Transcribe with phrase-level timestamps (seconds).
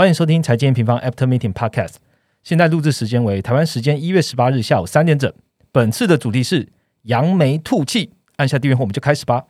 [0.00, 1.96] 欢迎收听财经平方 After Meeting Podcast。
[2.42, 5.30] 现在录制时间为台湾时间一月十八日下午三点整。
[5.70, 6.70] 本次的主题是
[7.02, 8.14] 扬眉吐气。
[8.36, 9.44] 按下订阅后，我们就开始吧。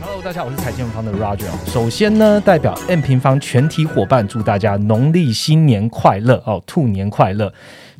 [0.00, 1.50] Hello，大家好，我是财经方的 Roger。
[1.70, 7.52] 首先呢，代表 M 平方全体伙伴，祝大家农历新年快乐哦，兔年快乐。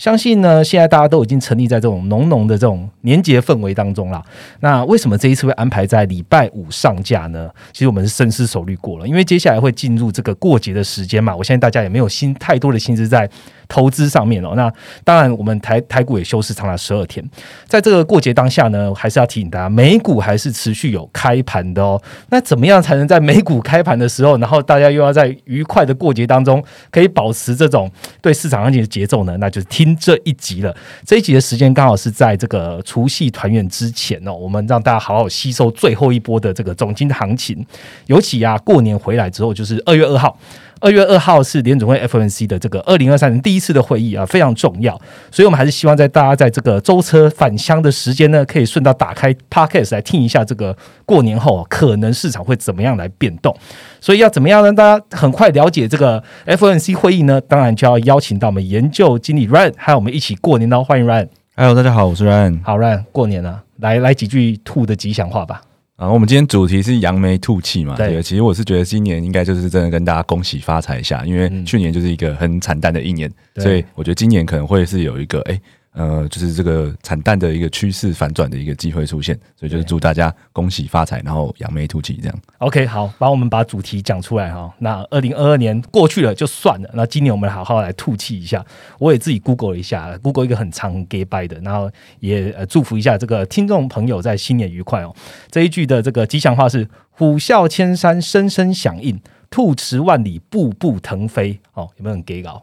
[0.03, 4.21] 相信呢，现在大家都已经沉溺在这种浓浓的这种年节氛围当中了。
[4.59, 7.49] 那为什么这一次会安排在礼拜五上架呢？
[7.73, 11.37] 其实我们是深思熟虑过了，因为接下来会进入这个过节的时间嘛。
[11.37, 13.31] 我相信大家也没有心太多的心思在
[13.73, 14.53] 投资上面哦。
[14.55, 14.71] 那
[15.03, 17.25] 当然，我们台台股也休市长达十二天，
[17.67, 21.99] 在这个过节当下呢，还是要提醒大家，美股还是持续有开盘的哦。
[22.29, 27.91] 那怎么样才能在美股开盘的时候，然后大家又要在愉快的过节当中，可以保持这种
[28.21, 29.35] 对市场行情的节奏呢？
[29.39, 29.97] 那就是听。
[30.03, 30.75] 这一集了，
[31.07, 37.65] 这一集的时间刚好是在这个除夕团圆之前哦，我们让大家好好吸收最后一波的这个总金行情。
[38.07, 40.37] 尤其啊，过年回来之后，就是二月二号。
[40.83, 53.57] 二月二号是联总会 FNC 的这个二零二三年第一次的会议啊，非常重要，所以我们还是希望在大家在这个舟车返乡的时间呢，可以顺道打开 Podcast 来听一下这个过年后可能市场会怎么样来变动。
[54.01, 57.41] 所以要怎么样让大家很快了解这个 FNC 会议呢？
[57.43, 61.29] 当然就要邀请到我们研究经理 Ryan，还有我们一起过年哦，欢迎 Ryan。
[61.55, 62.59] Hello，大家好，我是 Ryan。
[62.65, 65.63] 好，Ryan，过年了，来来几句兔的吉祥话吧。
[65.97, 67.97] 啊，我们今天主题是扬眉吐气嘛？
[67.97, 75.61] 对，其实我是觉得今年应该就是真的跟大家恭喜发财一下，因为去年就是一个很惨淡的一年，所以我觉得今年可能会是有一个哎。
[75.95, 82.39] 呃，就是这个惨淡的一个趋势反转的一个机会出现，所以就是祝大家恭喜发财，然后扬眉吐气这样。
[82.59, 84.73] OK，好，帮我们把主题讲出来哈。
[84.79, 88.65] 那二零二二年过去了就算了，那今年我们好好来吐气一下。
[88.99, 91.91] 我也自己 Google 了一下，Google 一个很长 gay bye 的，然后
[92.21, 95.15] 也祝福一下这个听众朋友在新年愉快哦。
[95.51, 101.61] 这一句的这个吉祥话是虎啸千山声声响应，兔驰万里步步腾飞。
[101.75, 102.63] 哦，有没有很 gay 搞？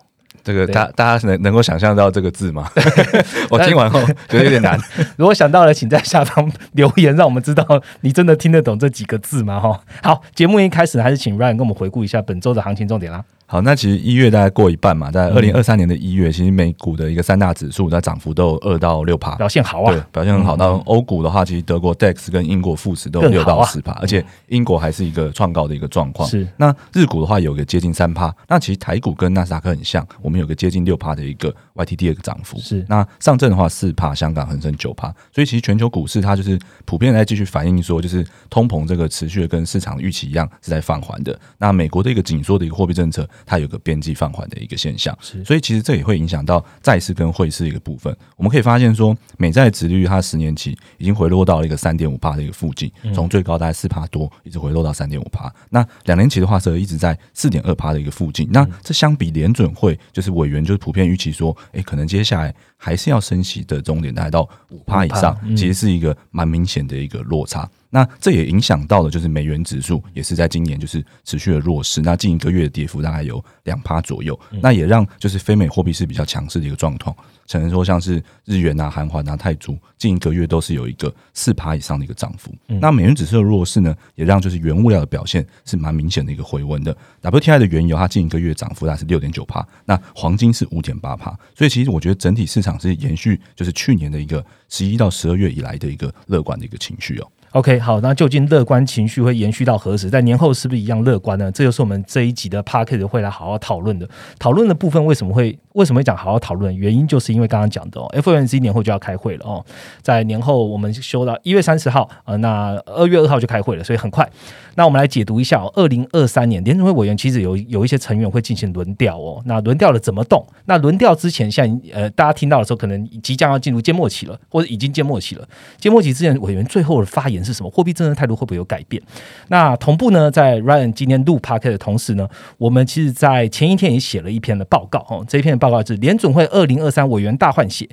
[0.50, 2.68] 这个大大家能能够想象到这个字吗？
[3.52, 4.80] 我听完后 觉得有点难。
[5.16, 7.64] 如果想到了，请在下方留言，让我们知道
[8.02, 9.60] 你真的听得懂这几个字吗？
[9.60, 13.24] 哈，好，节目一开始还是请 Ryan 跟我们回顾一下本周的行情重点啦。
[13.52, 20.56] 好，那其实一月大概过一半嘛，在二零二三年的一月，其实美股的一个三大指数在涨幅都有二到六帕，表现好啊，对，表现很好。
[20.56, 26.30] 那欧股的话，其实德国 DAX 跟英国富时都有六到四帕，而且英国还是一个创高的一个状况。
[26.30, 32.60] 是，那日股的话有个接近三帕，那其实台股跟纳斯达克很像，我们有个接近六帕的一个 YTD 的一个涨幅。
[32.60, 41.36] 是，那上证的话四帕，香港恒生九帕，所以其实全球股市它就是普遍在继续反映说，就是通膨这个持续的跟市场预期一样是在放缓的。
[41.58, 44.10] 那美国的一个紧缩的一个货币政策，它有个边际。
[44.20, 48.14] 放缓的一个现象，所以其实这也会影响到债市跟汇市一个部分。
[48.36, 55.50] 我们可以发现说，美债值率它十年期已经回落到了一个三点五帕的一个附近，从最高大概四帕多，一直回落到三点五帕。
[55.70, 58.50] 那两年期的话，则一直在四点二帕的一个附近。
[58.52, 67.70] 那这相比联准会，就是委员就是普遍预期说，哎，可能接下来还是要升息的终点，大概到五帕以上，其实是一个蛮明显的一个落差。
[67.90, 72.02] 那这也影响到了，就是美元指数也是在今年就是持续的弱势。
[72.02, 77.16] 那近一个月的跌幅大概有两趴左右，那也让就是非美货币是比较强势的一个状况。
[77.48, 82.54] 只能说像是日元啊、韩环啊、泰铢，近一个月都是有一个四趴以上的一个涨幅。
[82.68, 86.96] 那美元指数的弱势呢，也让就是原物料的表现是蛮明显的一个回温的。
[87.24, 91.36] WTI 的原油它近一个月涨幅大概是六点九趴，那黄金是五点八趴。
[91.56, 97.28] 所以其实我觉得整体市场是延续就是去年的一个十一到十二月以来的一个乐观的一个情绪哦。
[97.54, 100.08] OK，好，那究竟乐观情绪会延续到何时？
[100.08, 101.52] 在年后是不是一样乐观呢？
[101.52, 104.08] 这就是我们这一集的 packet 会来好好讨论的。
[104.38, 106.76] 讨论的部分为什么会为什么会讲好好讨论？
[106.78, 109.66] 原因就是因为刚刚讲的哦，FOMC 年后就要开会了哦，
[110.04, 114.30] 在年后我们休到一月三十号，呃，那二月二号就开会了，所以很快。
[114.76, 119.42] 那我们来解读一下哦，二零二三年联储会委员其实有有一些成员会进行轮调哦。
[119.46, 120.46] 那轮调了怎么动？
[120.66, 125.50] 那轮调之前，像呃大家听到的时候，可能即将要进入缄默期了，或者已经缄默期了。
[125.80, 127.39] 缄默期之前，委员最后的发言。
[127.44, 129.02] 是什么货币政策态度会不会有改变？
[129.48, 132.28] 那同步呢，在 Ryan 今天录 Park 的同时呢，
[132.58, 135.26] 我们其实在前一天也写了一篇的报告哦。
[135.28, 137.88] 这一篇的报告是联总会二零二三委员大换血，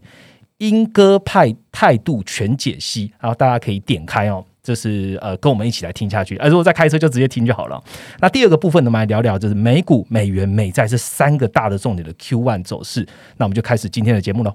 [0.58, 6.36] 英歌派态度全解析，然后大家可以点开哦，这是呃跟我们一起来听下去。
[6.38, 7.82] 而如果在开车就直接听就好了。
[8.20, 13.06] 那第二个部分呢，我们来聊聊就是美股、美元、美债这三个大的重点的 Q one 走势。
[13.36, 14.54] 那我们就开始今天的节目喽。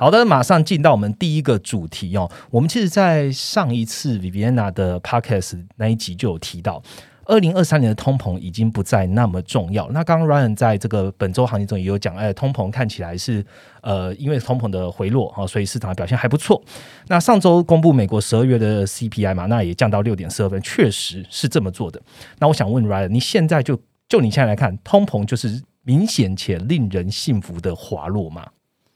[0.00, 2.26] 好的，马上进到我们第一个主题哦。
[2.50, 6.82] 我们其实，在上一次 Viviana 的 Podcast 那一集就有提到，
[7.26, 9.90] 二零二三年的通膨已经不再那么重要。
[9.90, 13.44] 那刚刚 Ryan 在这个本周行情中也有讲，哎，通膨看起来是
[13.82, 16.62] 呃，因为通膨的回落哈，所以市场表现还不错。
[17.08, 22.00] 那上周公布美国十二月的 CPI 嘛，那也降到六点四二分，确实是这么做的。
[22.38, 28.46] 那我想问 Ryan，你现在就就你现在来看，通膨就是明显且令人信服的滑落吗？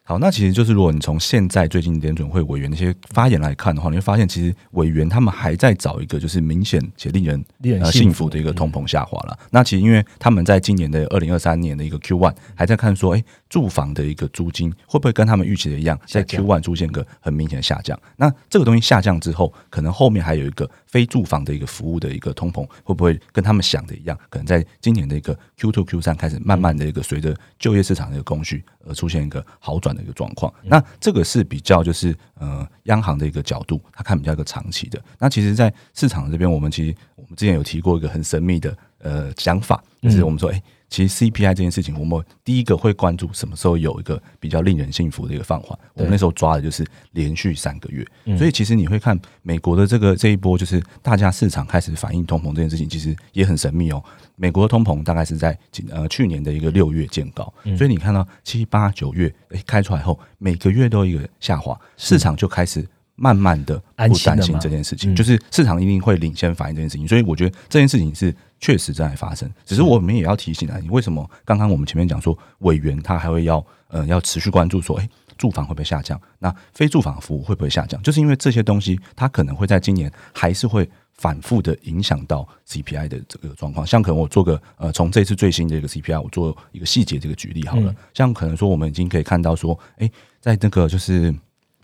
[0.06, 9.38] 好，那其实就是如果你从现在最近联准会委员那些发言来看的话，你会发现其实委员他们还在找一个就是明显且令人令人幸福的一个通膨下滑了。
[9.50, 17.98] 那其实因为他们在今年的二零二三年的一个 Q one 还在看说，哎，住房的一个租金会不会跟他们预期的一样，在 Q one 出现个很明显的下降？
[18.16, 24.16] 那这个东西下降之后，可能后面还有一个非住房的一个服务的一个通膨，会不会跟他们想的一样？
[24.30, 30.54] 可能在今年的一个 Q two Q 三开始慢慢的一个随着就业市场的一个供需而出现一个好转的一个状况。
[30.62, 35.02] 那这个是比较就是呃央行的一个角度，它看比较一个长期的。
[35.18, 45.78] 那其实，在市场这边，我们其实我们之前有提过一个很神秘的呃想法，就是我们说，哎，其实 CPI 这件事情，我们第一个会关注什么时候有一个比较令人信服的一个放缓。
[45.94, 48.04] 我们那时候抓的就是连续三个月。
[48.36, 54.02] 所以其实你会看美国的这个这一波，就是大家市场开始反映通膨这件事情，其实也很神秘哦。
[54.36, 55.56] 美国的通膨大概是在
[55.90, 62.84] 呃去年的一个六月见高，所以你看到七八九月诶开出来后，每个月都有一个下滑，市场就开始
[63.16, 69.50] 慢慢的不担心这件事情，就是市场一定会领先反映这件事情，所以我觉得这件事情是确实在发生。
[69.64, 76.20] 只是我们也要提醒啊，你为什么刚刚我们前面讲说委员他还会要呃要持续关注说，诶住房会不会下降？
[76.38, 78.02] 那非住房服务会不会下降？
[78.02, 80.88] 就是因为这些东西，它可能会在今年还是会。
[81.16, 91.32] 反复的影响到 CPI 的这个状况，像可能我做个呃，从这次最新的一个 CPI，我做一个细节这个举例好了，像可能说我们已经可以看到说，哎，在那个就是。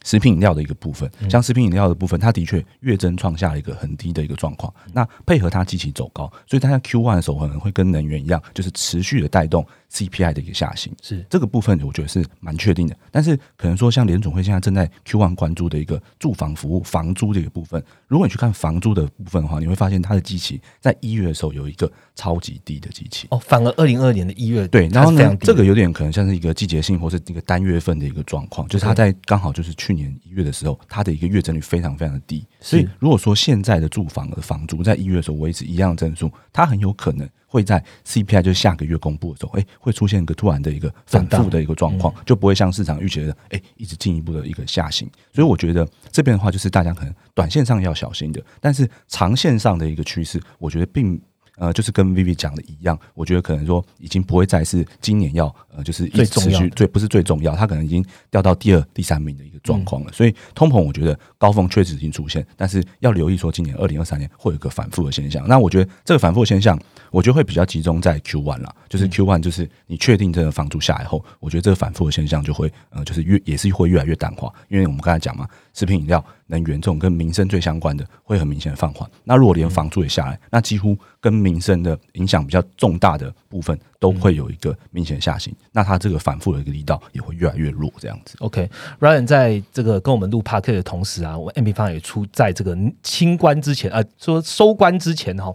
[0.04, 4.72] 食品饮料的一个部分，像食品饮料的部分，它的确月增创下了一个很低的一个状况。
[4.92, 10.92] 那配合它机器走高，所以它在 Q one 的时候可能会跟能源一样，就是持续的带动 CPI 的一个下行。
[11.02, 12.96] 是这个部分，我觉得是蛮确定的。
[13.10, 23.26] 但是可能说，像联总会现在正在 Q one 关注的一个住房服务、房租的一个部分，如果你去看房租的部分的话，你会发现它的机器在一月的时候有一个超级低的机器。
[23.30, 30.78] 哦，反而二零二二年的一月对，然后呢，这个有点可能像是一个季节性或是一个单月份的一个状况，就是它在刚好就是去年一月的时候。
[30.88, 45.10] 它的一个月增率非常非常的低，所以如果说现在的住房的房租在一月的时候维持一样的增速，它很有可能会在 CPI 就下个月公布的时候，哎，会出现一个突然的一个反复的一个状况，就不会像市场预期的，哎，一直进一步的一个下行。
[45.34, 51.20] 所以我觉得这边的话，就是大家可能短线上要小心的，但是长线上的一个趋势，我觉得并。
[51.60, 60.10] 呃，就是跟 Vivi 讲的一样，我觉得可能说已经不会再是今年要呃，就是一直持续最不是最重要，它可能已经掉到第二、第三名的一个状况了。
[60.10, 65.46] 所以通膨，我觉得高峰确实已经出现，但是要留意说今年二零二三年会有一个反复的现象。
[65.46, 66.80] 那我觉得这个反复的现象，
[67.10, 76.24] 我觉得会比较集中在 Q one 啦，就是 Q one 就是你确定这个房租下来后，我觉得这个反复的现象就会呃，就是越也是会越来越淡化，因为我们刚才讲嘛，食品饮料。
[76.50, 79.08] 能源这种跟民生最相关的会很明显的放缓。
[79.22, 85.54] 那如果连房租也下来，那几乎跟民生的影响比较重大的部分都会有一个明显下行。
[85.72, 88.36] 那它这个反复的一个力道也会越来越弱，这样子。
[88.40, 95.50] OK，Ryan 在这个跟我们录 p a r k 的同时啊，我 M P 方也出在这个清关之前啊，说收官之前哈。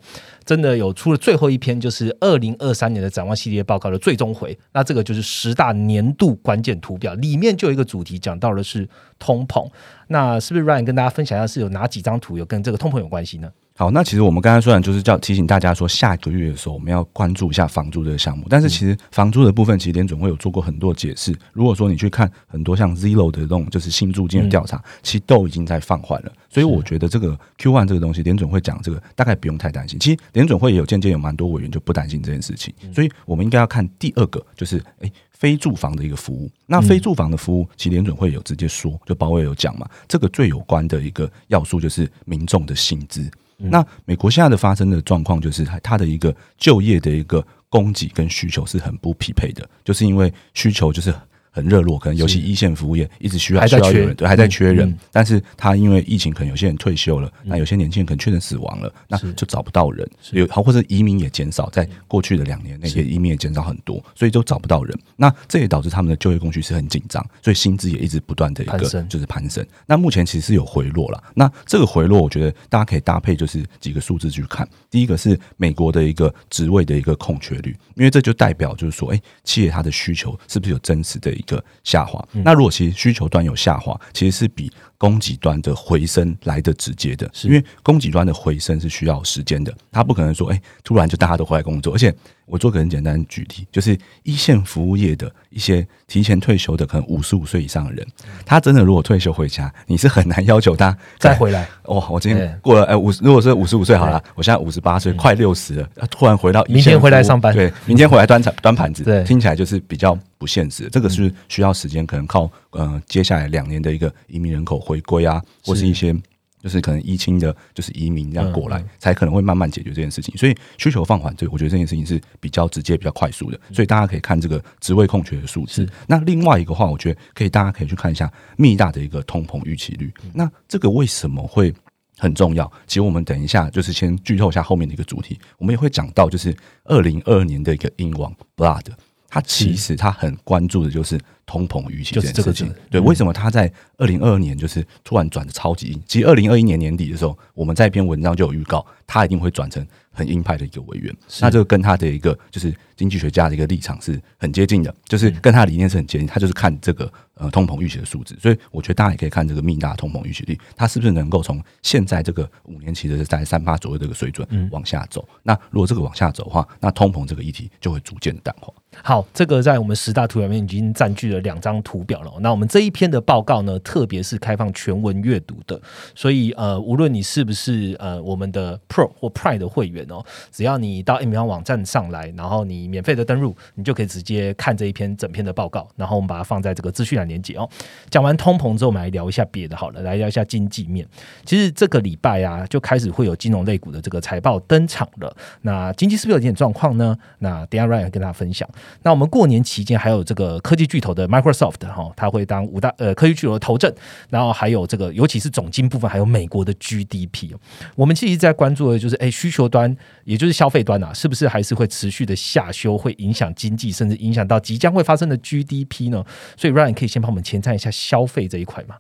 [0.45, 4.57] 真的有出了最后一篇，就是二零二三年的展望系列报告的最终回。
[4.74, 9.67] 那这个就是十大年度关键图表，里面就有一个主题讲到的是通膨。
[10.08, 13.50] 那是不是 Ryan 跟大家分享一下，是有哪几张图有跟这个通膨有关系呢？
[13.77, 21.36] 好，那其实我们刚才虽然就是叫提醒大家说，下个月的时候我们要关注一下房租这个项目，但是其实房租的部分，其实联准会有做过很多解释。
[21.51, 26.31] 如果说你去看很多像 Zero 的这种就是新住金的调查，其实都已经在放缓了。
[26.50, 30.00] 所以我觉得这个 Q one 这个东西，联准会讲这个大概不用太担心。
[30.00, 32.72] 其实联准会也有渐渐有蛮多委员就不担心这件事情。
[32.94, 36.51] 所以我们应该要看第二个，就是诶非住房的一个服务。
[36.68, 43.27] 那非住房的服务，其实联准会有直接说，就包伟有讲嘛，这个最有关的一个要素就是民众的薪资。
[43.58, 51.15] 那美国现在的发生的状况，就是它的一个就业的一个供给跟需求是很不匹配的，就是因为需求就是。
[51.55, 54.93] 很热络，可能尤其一线服务业一直需要需要有人，对，还在缺人。
[55.09, 60.05] 但是他因为疫情，可能有些人退休了，那有些年轻人可能确诊死亡了，那就找不到人。
[60.31, 65.00] 有好或者移民也减少，在过去的两年那些移民也减少很多，所以都找不到人。
[65.15, 69.65] 那这也导致他们的就业供需是很紧张，所以薪资也一直不断的一个就是攀升。
[69.85, 71.24] 那目前其实是有回落了。
[71.33, 74.67] 那这个回落，我觉得大家可以搭配就是几个数字去看。
[74.91, 81.31] 第一个是美国的一个职位的一个空缺率，因为这就代表就是说，哎，企业它的需求是不是有真实的。
[81.46, 82.25] 个下滑。
[82.32, 92.14] 那如果其实需求端有下滑，其实是比供给端的回升来的直接的，是因为供给端的回升是需要时间的，它不可能说哎突然就大家都回来工作，而且。
[92.48, 98.06] 我做个很简单的举例，就是一线服务业的一些提前退休的，可能五十五岁以上的人，
[98.46, 101.68] 他真的如果退休回家，你是很难要求他再回来。
[101.86, 110.88] 哇， 我今天过了哎五，如果是五十五岁好了，我现在五十八岁，快六十了，突然回到明天回来上班，对，明天回来端盘端盘子，对，听起来就是比较不现实。
[110.92, 116.15] 这个是需要时间，可能靠呃接下来两年的一个移民人口回归啊，或是一些。
[116.62, 120.36] 就是可能疫情的，就是移民这样过来，才可能会慢慢解决这件事情。
[120.36, 123.60] 所以需求放缓，这我觉得这件事情是比较直接、比较快速的。
[123.72, 125.88] 所以大家可以看这个职位空缺的数字。
[126.08, 130.12] 那另外一个话，我觉得可以，大家可以去看一下密大的一个通膨预期率。
[130.34, 131.72] 那这个为什么会
[132.17, 132.65] 很重要？
[132.88, 136.51] 其实我们等一下就是先剧透一下后面的一个主题，我们也会讲到，就是
[136.86, 138.88] 二零二二年的一个英王 Blood，
[139.36, 141.20] 他其实他很关注的就是。
[141.48, 146.01] 通膨预期这件事情，对，为什么他在二零二二年就是突然转的超级硬？
[146.08, 151.15] 其实二零二一年年底的时候，我们在一篇文章就有预告，他一定会转成很鹰派的一个委员。
[151.39, 156.28] 那这个跟他的一个就是经济学家的一个立场是很接近的，就是跟他的理念是很接近。
[156.28, 165.28] 他就是看这个呃通膨预期的数字，所以我觉得大家也可以看这个密大通膨预期率，它是不是能够从现在这个五年期的在三八左右这个水准往下走？
[165.44, 168.74] 那如果这个往下走的话，那通膨这个议题就会逐渐的淡化。
[169.04, 172.32] 好，这个在我们十大图表面已经占据了两张图表了。
[172.40, 175.80] 那我们这一篇的报告呢，特别是开放全文阅读的，
[176.16, 185.88] 所以呃，无论你是不是呃我们的 Pro 或 Prime 的会员哦，只要你到 M 方网站上来，然后你免费的登入，你就可以直接看这一篇整篇的报告。
[185.96, 187.70] 然后我们把它放在这个资讯栏连接哦。
[188.10, 191.06] 讲完通膨之后，我们来聊一下别的好了，来聊一下经济面。
[191.46, 195.36] 其实这个礼拜啊，就开始会有金融类股的这个财报登场了。
[195.62, 197.18] 那经济是不是有点状况呢？
[197.39, 198.68] 那等下 Ryan 跟大家分享。
[199.04, 203.94] 那我们过年期间还有这个科技巨头的 Microsoft 哈，它会当五大呃科技巨头的头阵，
[204.30, 207.54] 然后还有这个尤其是总金部分，还有美国的 GDP。
[207.96, 216.25] 我们其实在关注的就是，哎，需求端也就是消费端啊，是不是还是会持续的下修，会影响经济，甚至影响到即将会发生的 GDP 呢？
[216.58, 218.98] 所以 Ryan 可以先帮我们前瞻一下消费这一块吗？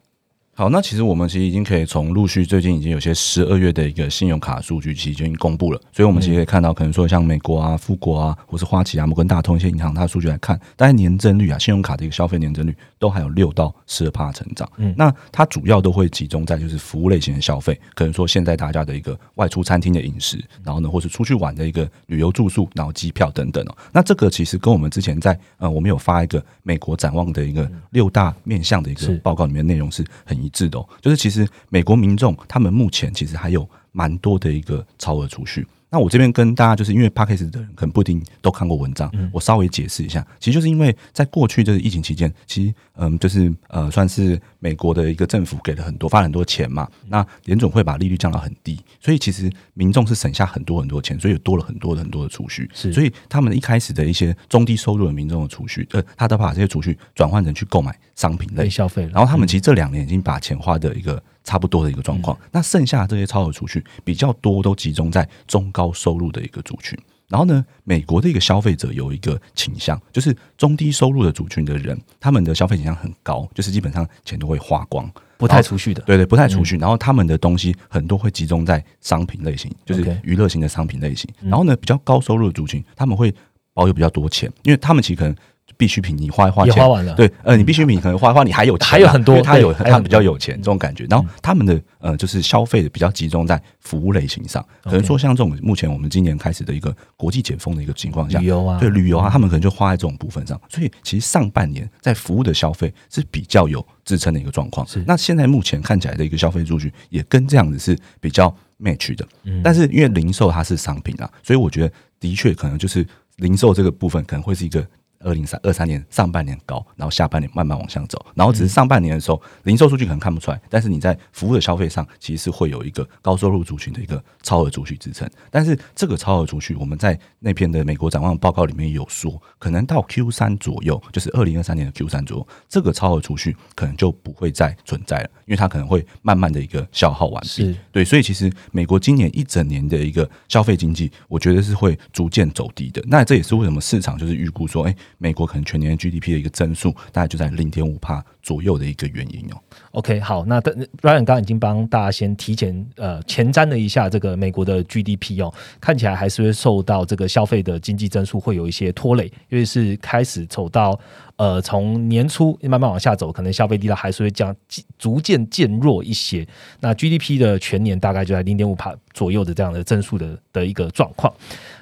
[0.57, 5.81] 好，那其实我们其实已经可以从陆续最近已经有些十二月的一个信用卡数据，其实已经公布了。
[5.91, 14.65] 所以，我们其实可以看到，可能说像美国啊、富国啊，或是花旗啊、摩根大通一些银行，它的数据来看，大概年增率啊，信用卡的一个消费年增率都还有六到十二帕成长。
[14.77, 23.75] 嗯，那它主要都会集中在就是服务类型的消费，可能说现在大家的一个外出餐厅的饮食，然后呢，或是出去玩的一个旅游住宿，然后机票等等哦。
[23.91, 31.25] 那这个其实跟我们之前在呃，我们有发一个美国展望的一个六大面向的一个报告里面内容是很一致的哦，就是。
[31.25, 35.65] 其实美国民众他们目前其实还有蛮多的一个超额储蓄。
[35.89, 40.25] 那我这边跟大家就是因为 p a c k a g e 的人可能不一定都看过文章，我稍微解释一下。
[40.39, 46.87] 其实就是因为在过去就是疫情期间，其实嗯就是呃算是美国的一个政府给了很多发了很多钱嘛。
[47.07, 52.69] 那联总会把利率降到很低，所以其实民众是省下很多很多钱，所以有多了很多很多的储蓄。
[52.73, 59.03] 所以他们一开始的一些中低收入的民众的储蓄，呃，他都把这些储蓄转换成去购买商品类消费。
[59.13, 61.21] 然后他们其实这两年已经把钱花的一个。
[61.47, 66.97] 差不多的一个状况，那剩下这些超额储蓄比较多，都集中在中高收入的一个族群。
[67.27, 75.07] 然后呢，美国的一个消费者有一个倾向，就是中低收入的族群的人，他们的消费倾向很高，就是基本上钱都会花光，
[75.37, 76.01] 不太储蓄的。
[76.01, 76.77] 对对，不太储蓄。
[76.77, 81.29] 然后他们的东西很多会集中在商品类型，就是娱乐型的商品类型。
[81.43, 83.31] 然后呢，比较高收入的族群，他们会
[83.71, 85.35] 保有比较多钱，因为他们其实可能。
[85.77, 87.13] 必需品你花一花钱，花完了。
[87.15, 91.05] 对，呃，你必需品可能花一花，你还有钱，还有很多，他有他比较有钱这种感觉。
[91.09, 100.59] 然后他们的呃，就是消费的比较集中在服务类型上，可能说像这种目前我们今年开始的一个国际解封的一个情况下，旅游啊，对旅游啊，他们可能就花在这种部分上。
[100.69, 104.87] 所以其实上半年在服务的消费是比较有支撑的一个状况。
[104.87, 109.27] 是那现在目前看起来的一个消费数据也跟这样子是比较 match 的。
[109.43, 113.05] 嗯，但是因为零售它是商品啊，所以我觉得的确可能就是
[113.37, 114.85] 零售这个部分可能会是一个。
[115.25, 125.27] 二零三二三年上半年高，然后下半年慢慢往上走，然后只是上半年的时候，零售数据可能看不出来，但是你在服务的消费上，其实是会有一个高收入族群的一个超额储蓄支撑。
[125.49, 137.75] 但是这个超额储蓄，我们在那篇的美国展望报告里面有说，可能到 Q 三左右，就是二零二三年的 Q 三左右，这个超额储蓄可能就不会再存在了，因为它可能会慢慢的一个消耗完毕。
[137.91, 143.03] 对，所以其实美国今年一整年的一个消费经济，我觉得是会逐渐走低的。
[143.07, 144.95] 那这也是为什么市场就是预估说，哎。
[145.17, 149.57] 美国可能全年 GDP 的一个增速大概就在零点五帕左右的一个原因哦。
[149.91, 160.99] OK，好，那 Ryan 刚刚已经帮大家先提前呃前瞻了一下这个美国的 GDP 哦，看起来还是会受到这个消费的经济增速会有一些拖累，因为是开始走到。
[161.37, 164.55] 呃，从年初慢慢往下走，可能消费力道还是会降，
[164.97, 166.47] 逐渐渐弱一些。
[166.79, 171.33] 那 GDP 的全年大概就在零点五帕左右的这样的增速的的一个状况。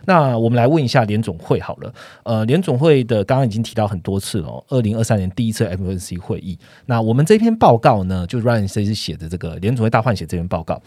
[0.05, 1.93] 那我们来问一下联总会好了，
[2.23, 6.57] 呃，联总会的刚刚已经提到很多次了，二零二三年第一次 FOMC 会议。
[6.85, 10.81] 那我们这篇报告呢，就 Ryan 这次写的这个联总会大换血这篇报告。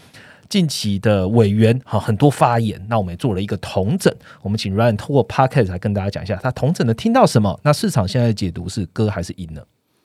[0.49, 4.15] 近期的委员哈很多发言，那我们也做了一个同整。
[4.43, 7.59] 我们请 Ryan 通过 Podcast 来跟大家讲一下，他同整的听到什么？
[7.65, 9.61] 那市场现在的解读是歌还是赢呢？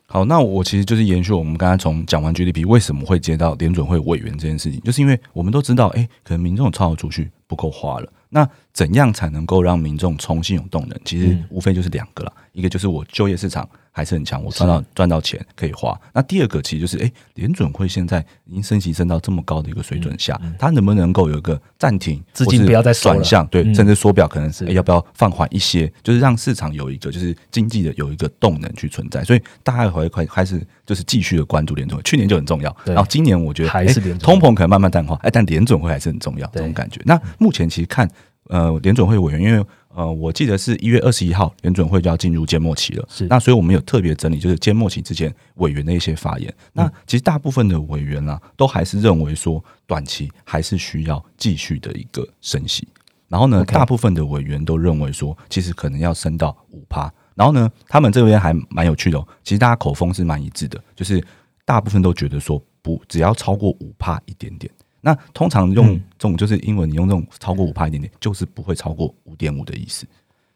[0.07, 8.11] 好，那我其实就是延续我们刚才从讲完 GDP 为什么会接到联准会委员这件事情，就是因为我们都知道，哎，可能民众超额储蓄不够花了。
[8.29, 10.99] 那怎样才能够让民众重新有动能？
[11.05, 13.67] 其实无非就是两个了，一个就是我就业市场。
[13.93, 15.99] 还是很强，我赚到赚到钱可以花。
[16.13, 29.25] 那第二个其实就是，哎，联准会现在已经升级升到这么高的一个水准下，它能不能够有一个暂停，资金不要再转向，对，甚至缩表可能是要不要放缓一些，就是让市场有一个就是经济的有一个动能去存在。
[29.25, 37.01] 所以大家会快开始就是继续的关注联准会，去年就很重要，然后今年我觉得还是通膨可能慢慢淡化，哎，但联准会还是很重要这种感觉。
[37.03, 38.09] 那目前其实看
[38.47, 39.65] 呃联准会委员，因为。
[39.93, 43.05] 呃，我记得是一月二十一号，联准会就要进入缄默期了。
[43.09, 46.53] 是，那所以我们有特别整理，就是缄默期之前委员的一些发言。
[46.71, 52.87] 那其实大部分的委员啊，都还是认为说，短期还是需要继续的一个升息。
[53.27, 57.13] 然后呢，大部分的委员都认为说，其实可能要升到五趴。
[57.35, 61.21] 然后呢，他们这边还蛮有趣的，其实大家口风是蛮一致的，就是
[61.65, 64.71] 大部分都觉得说，不只要超过五趴一点点。
[65.01, 70.05] 那通常用这种就是英文，你用这种超过五帕一点点，就是不会超过五点五的意思。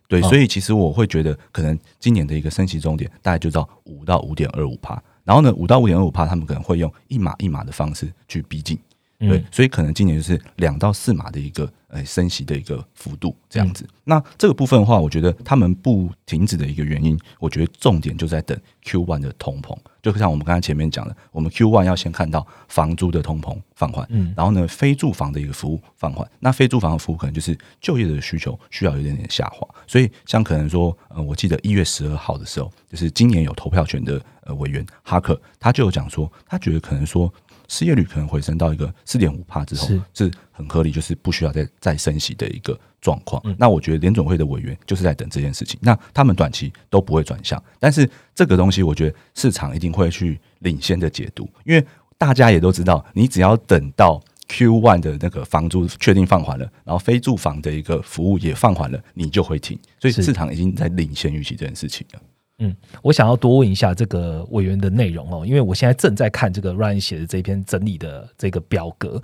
[0.07, 5.01] 对，所以其实我会觉得，可能今年的一个升息重点大概就到五到五点二五帕。
[5.23, 8.77] 然后呢，五到五点二五帕，他们可能会用一码一码的方式去逼近。
[9.17, 13.87] 对，所以可能今年就是两到四码的一个呃升息的一个幅度这样子。
[14.03, 19.75] 那这个部分的话，我觉得他们不停止的一个原因，我觉得重点就在等 Q one 的通膨。
[20.03, 26.29] 就像我们刚才前面讲的，我们 Q one 要先看到房租的通膨放缓，嗯，然后呢，非住房的一个服务放缓。
[26.39, 29.67] 那非住房的服务可能就是就业的需求需要有点点下滑。
[29.87, 37.33] 所以像可能说，呃，我记得一月十二号的时候，就是今年有投票权的呃委员哈克，他就有讲说，他觉得可能说。
[37.67, 43.41] 失业率可能回升到一个四点五帕之后，是很合理，就是不需要再再升息的一个状况。
[43.57, 45.79] 那我觉得联总会的委员就是在等这件事情。
[45.81, 51.85] 那他们短期都不会转向，但是这个东西我觉得市场一定会去领先的解读，因为
[52.17, 59.77] 大家也都知道，你只要等到 Q one 的那个房租确定放缓了，然后非住房的一个服务也放缓了，你就会停。
[59.99, 62.21] 所以市场已经在领先预期这件事情了。
[62.59, 69.21] 嗯，我想要多问一下这个委员的内容哦，因为我现在正在看这个 Ryan 写的这篇整理的这个表格。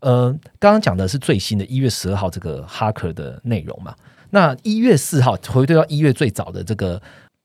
[0.00, 3.94] 呃，刚刚讲的是最新的一月十二号这个 h a k e r 的内容嘛？
[4.30, 7.02] 那一月四号回对到一月最早的这个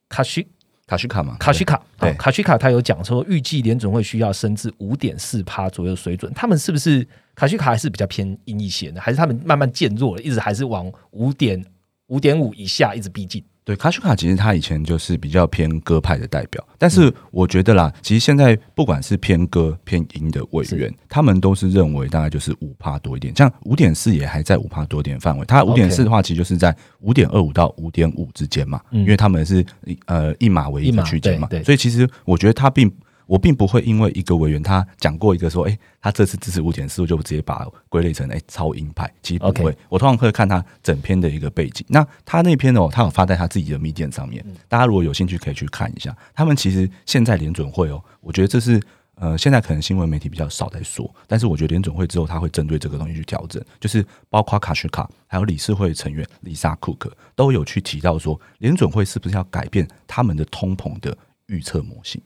[0.08, 0.48] 卡西
[0.88, 1.36] 卡西卡嘛？
[1.38, 6.32] 卡西卡对卡西卡，他有讲说预计联总会需要升至五点四趴左右水准。
[6.34, 9.02] 他们是不是卡西卡还是比较偏阴一些呢？
[9.02, 11.62] 还是他们慢慢渐弱了，一直还是往五点
[12.08, 13.44] 五点五以下一直逼近？
[13.66, 25.44] 对卡舒卡，其实他以前就是比较偏歌派的代表，但是我觉得啦，其实现在不管是偏歌偏音的委员，他们都是认为大概就是五帕多一点，像五点四也还在五帕多点范围。
[25.46, 29.66] 他五点四的话，其实就是在五点二五到五点五之间嘛，因为他们是
[30.06, 32.92] 呃一码为一个区间嘛，所以其实我觉得他并。
[33.28, 39.12] 我并不会因为一个委员他讲过一个说，哎，他这次支持五点四，我就直接把归类成哎超鹰派。
[39.22, 41.86] 其实不会，我通常会看他整篇的一个背景。
[41.90, 46.16] 那他那篇哦，他有发在他自己的密件上面，大家如果有兴趣可以去看一下。
[46.34, 48.82] 他们其实现在联准会哦，我觉得这是
[49.16, 62.22] 呃现在可能新闻媒体比较少在说，但是我觉得联准会之后他会针对这个东西去调整，就是包括卡什卡还有理事会成员丽莎库克都有去提到说，联准会是不是要改变他们的通膨的预测模型。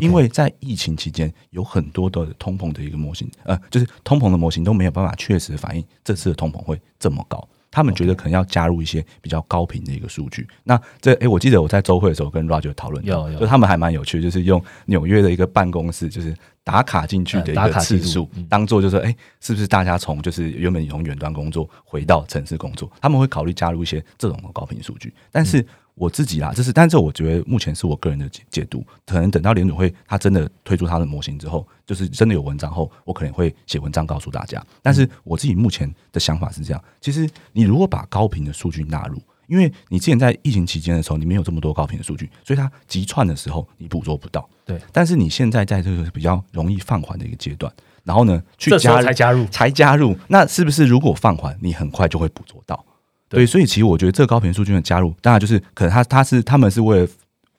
[0.00, 7.48] 因为在疫情期间，有很多的通膨的一个模型，呃，就是通膨的模型都没有办法确实反映这次的通膨会这么高。
[7.70, 10.46] 他们觉得可能要加入一些比较高频的一个数据。
[10.62, 25.64] 那这，哎，我记得我在周会的时候跟 Roger 讨论，有，就他们还蛮有趣，就是用纽约的一个办公室，就是打卡进去的一个次数，当做就是，哎，是不是大家从就是原本从远端工作回到城市工作，他们会考虑加入一些这种的高频数据，但是。
[25.94, 34.60] 我自己啦，这是，但是我觉得目前是我个人的解解读，可能等到联储会他真的推出他的模型之后，就是真的有文章后，我可能会写文章告诉大家。
[34.82, 44.48] 但是我自己目前的想法是这样，其实你如果把高频的数据纳入，因为你之前在疫情期间的时候，你没有这么多高频的数据，所以它急窜的时候你捕捉不到。
[44.64, 52.84] 对，但是你现在在这个比较容易放缓的一个阶段，然后呢，去加才加入，才加入，那是不是如果放缓，你很快就会捕捉到？
[53.34, 57.08] 对对，所以其实我觉得这个高频数据的加入，当然就是可能他他是他们是为了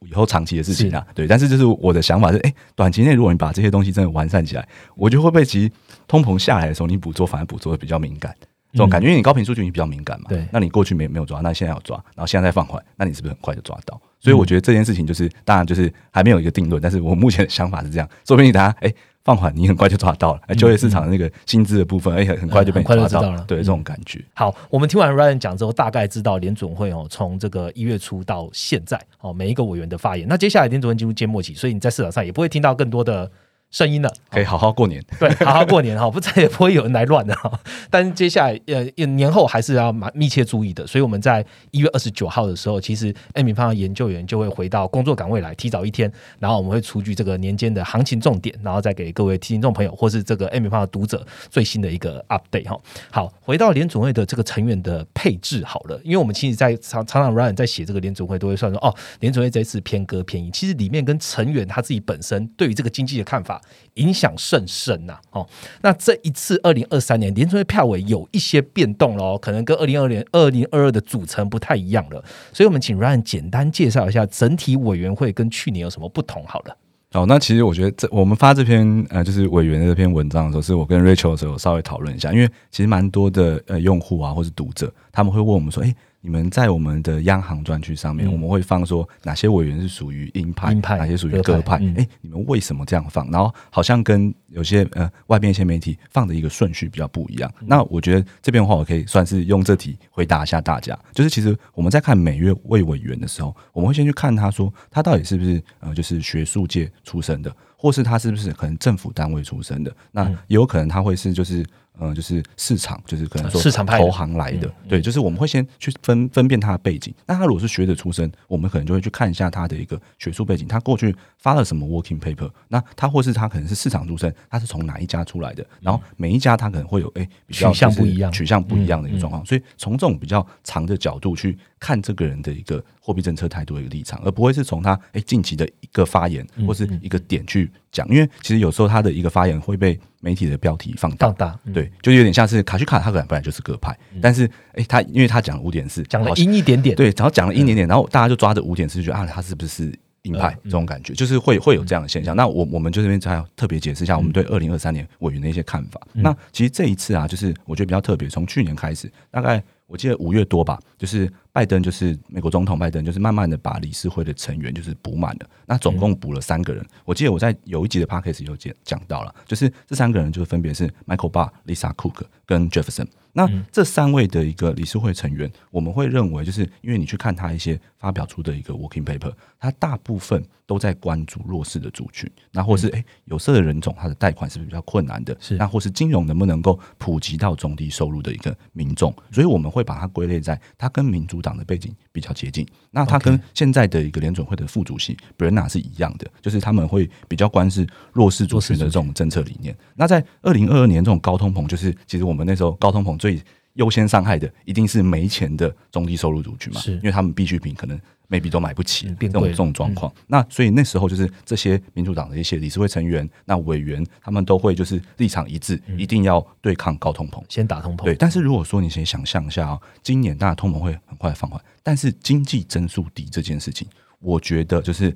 [0.07, 1.27] 以后长期的事情啊，对。
[1.27, 5.71] 但是就是我的想法是，哎、短期内如果你把这些东西真的完善起来，我觉得会不会其实
[6.07, 8.33] 通膨下来的时候，你捕捉反而捕捉的比较敏感。
[8.71, 13.97] 这种感觉，因为你高频数据你比较敏感嘛，对那你过去没没有抓，那现在要抓，然后现在再放缓，那你是不是很快就抓到？
[14.19, 18.93] 所以我觉得这件事情就是，当然就是还没有一个定论，但是我目前的想法是这样，说不定大家哎、
[19.25, 24.23] 放缓，你很快就抓到了，哎、就业市场的那个薪资的部分，哎、很很快就被你抓知道了对，嗯这种感觉。
[24.35, 30.27] 好，我们听完 Ryan 讲之后，大概知道联准会哦，从这个一月初到现在哦，每一个委员的发言。
[30.29, 33.29] 那接下来联准会进入缄默期，所以你在市场上也不会听到更多的
[33.71, 34.13] 声音了。
[34.29, 35.03] 可以好好过年。
[35.19, 37.51] 对，好好过年哈， 不再也不会有人来乱的哈。
[37.89, 52.79] 但是接下来呃年后还是要蛮密切注意的，所以我们在一月二十九号的时候，其实 M 平方的研究员就会回到工作岗位来，提早一天，然后我们会出具这个年间的行情重点，然后再给各位听众朋友或是这个 M 平方的读者最新的一个 update 哈。
[53.11, 63.54] 好，回到联准会的这个成员的配置好了，因为我们其实在常常常 Ryan 在写这个联准会都会算说哦，联准会这一次偏鸽偏鹰，其实里面跟成员他自己本身对于这个经济的看法
[63.95, 65.47] 影响甚深呐、哦。
[65.81, 76.77] 那这一次二零二三年联准会票委有一些变动喽，可能跟二零二年、二零二二的组成不太一样了，所以我们请 Ryan 简单介绍一下整体委员会跟去年有什么不同好了。
[77.13, 91.75] 哦，那其实我觉得这我们发这篇呃，就是委员的这篇文章的时候，是我跟 Rachel 的时候稍微讨论一下，因为其实蛮多的呃用户啊，或是读者，他们会问我们说，哎、你们在我们的央行专区上面，嗯我们会放说哪些委员是属于鹰派，鹰派哪些属于鸽派鸽派？
[91.75, 93.29] 哎、嗯你们为什么这样放？
[93.29, 97.47] 然后好像跟有些呃外边一些媒体放的一个顺序比较不一样。
[97.61, 100.97] 嗯那我觉得这边的话，我可以算是用这题回答一下大家。
[101.13, 109.95] 就是其实我们在看每月位委员的时候，我们会先去看他说他到底是不是呃就是学术界出身的，或是他是不是可能政府单位出身的。
[110.11, 111.63] 那也有可能他会是就是。
[111.99, 117.13] 呃，就是市场，就是可能说市场投行来的，对，就是我们会先去分分辨他的背景。
[117.25, 122.49] 那他如果是学者出身，我们可能就会去看一下他的一个学术背景，他过去发了什么 working paper。
[122.67, 125.65] 那他或是他可能是市场出身，他是从哪一家出来的？
[125.81, 129.45] 然后每一家他可能会有哎、比较取向不一样取向不一样的一个状况。
[129.45, 141.35] 所以从这种比较长的角度去看这个人的一个货币政策态度的一个立场，而不会是从他哎、近期的一个发言或是一个点去讲，因为其实有时候他的一个发言会被媒体的标题放大放。
[141.35, 149.93] 大，嗯，对，就有点像是卡西卡，他可能本来就是各派，但是诶，他因为他讲了五点四，讲了阴一点点，对，然后讲了一点点，然后大家就抓着五点四，就觉得啊，他是不是
[150.23, 152.35] 鹰派这种感觉，就是会会有这样的现象。
[152.35, 156.01] 那我我们就这边再要特别解释一下我们对二零二三年委员的一些看法。
[156.13, 165.49] 那其实这一次啊，就是我觉得比较特别，从去年开始，大概我记得五月多吧，就是拜登就是美国总统拜登，就是慢慢的把理事会的成员就是补满了。
[165.65, 173.07] 那总共补了三个人，我记得我在有一集的 podcast 有讲讲到了，就是这三个人就是分别是 Michael Barr、Lisa Cook 跟 Jefferson。
[173.37, 179.31] 那这三位的一个理事会成员，我们会认为，就是因为你去看他一些发表出的一个 working paper，
[179.65, 185.35] 他大部分都在关注弱势的族群，那或是诶、有色的人种，他的贷款是不是比较困难的？
[185.39, 189.11] 是那或是金融能不能够普及到中低收入的一个民众？
[189.31, 199.75] 所以我们会把它归类在他跟民主党的背景比较接近，那他跟现在的一个联准会的副主席 Brenna 是一样的，就是他们会比较关视弱势族群的这种政策理念。
[199.95, 203.41] 那在二零二二年这种高通膨，就是其实我们那时候高通膨最
[203.73, 210.11] 优先伤害的一定是没钱的中低收入族群嘛，是因为他们必需品可能 maybe 都买不起这种这种状况。
[210.27, 217.43] 那所以那时候就是这些民主党的一些理事会成员、那委员，他们都会就是立场一致，一定要对抗高通膨。
[217.49, 223.87] 先打通膨，对，但是如果说你先想象一下哦，今年大家通膨会很快放缓，但是经济增速低这件事情，
[224.19, 225.15] 我觉得就是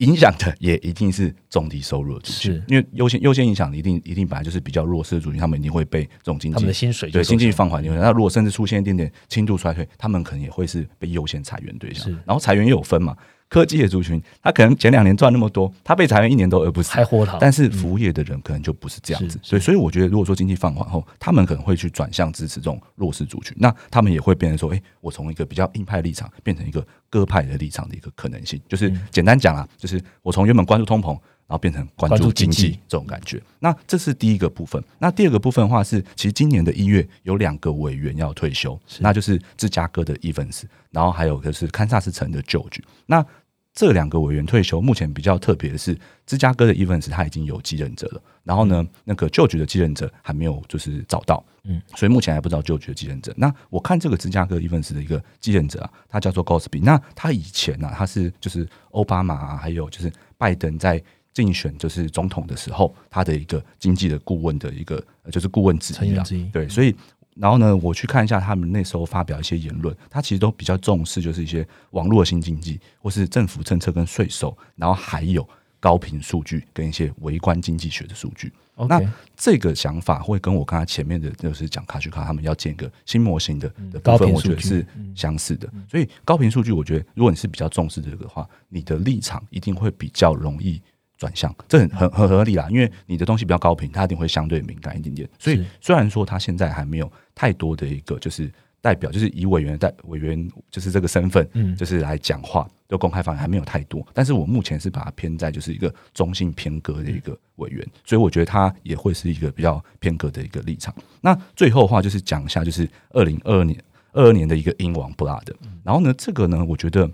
[0.00, 8.02] 影响的也一定是中低收入的族群是，因为优先优先影响的一定一定本来就是比较弱势的族群，他们一定会被这种经济他们的薪水对经济放缓影响。
[8.02, 12.10] 那如果甚至出现一点点轻度衰退，他们可能也会是被优先裁员对象。
[12.26, 13.16] 然后裁员又有分嘛，
[13.50, 31.18] 科技的族群，他可能前两年赚那么多，他被裁员一年都饿不死，还活他，但是服务业的人可能就不是这样子，是所以所以我觉得，如果说经济放缓后，他们可能会去转向支持这种弱势族群，那他们也会变成说，哎、我从一个比较硬派的立场变成一个鸽派的立场的一个可能性，就是简单讲啊，就是我从原本关注通膨。
[31.50, 34.80] 然后变成关关注注经经济济这种感觉，那这是第一个部分。
[35.00, 42.78] 那第二个部分的话是，其实今年的一月有两个委员要退休，那就是芝加哥的 Evans，，然后还有就是堪萨斯城的 George。
[43.06, 43.26] 那
[43.72, 53.34] 这两个委员退休，目前比较特别的是，芝加哥的 Evans 他已经有继任者了，然后呢，那个旧局的继任者还没有就是找到，嗯，所以目前还不知道旧局的继任者。
[53.36, 66.94] 那我看这个芝加哥 Evans 的一个继任者啊，他叫做 Gosby，那他以前呢，他是就是奥巴马啊，还有就是拜登在竞选就是总统的时候，他的一个经济的顾问的一个就是顾问之一啊，对，所以。
[67.36, 78.52] 然后呢，我去看一下他们那时候发表一些言论，他其实都比较重视就是一些网络新经济，或是政府政策跟税收，然后还有高频数据跟一些微观经济学的数据。
[78.88, 79.00] 那
[79.36, 85.70] 这个想法会跟我刚才前面的就是讲卡去卡他们要建一个新模型的的部分，我觉得是相似的。
[85.88, 90.82] 所以高频数据，我觉得如果你是比较重视这个的话，你的立场一定会比较容易。
[91.20, 95.28] 转向，这很很很合理啦，因为你的东西比较高频，它一定会相对敏感一点点。
[95.38, 104.02] 所以虽然说他现在还没有太多的一个就是代表，就是以委员代委员就是这个身份，嗯，就是来讲话，就公开方面还没有太多。
[104.14, 110.94] 但是我目前是把它偏在就是一个中性偏格的一个委员，所以我觉得他也会是一个比较偏格的一个立场。
[111.20, 113.78] 那最后的话就是讲一下，就是二零二二年
[114.12, 115.54] 二二年的一个英王布拉德，
[115.84, 117.10] 然后呢，这个呢，我觉得。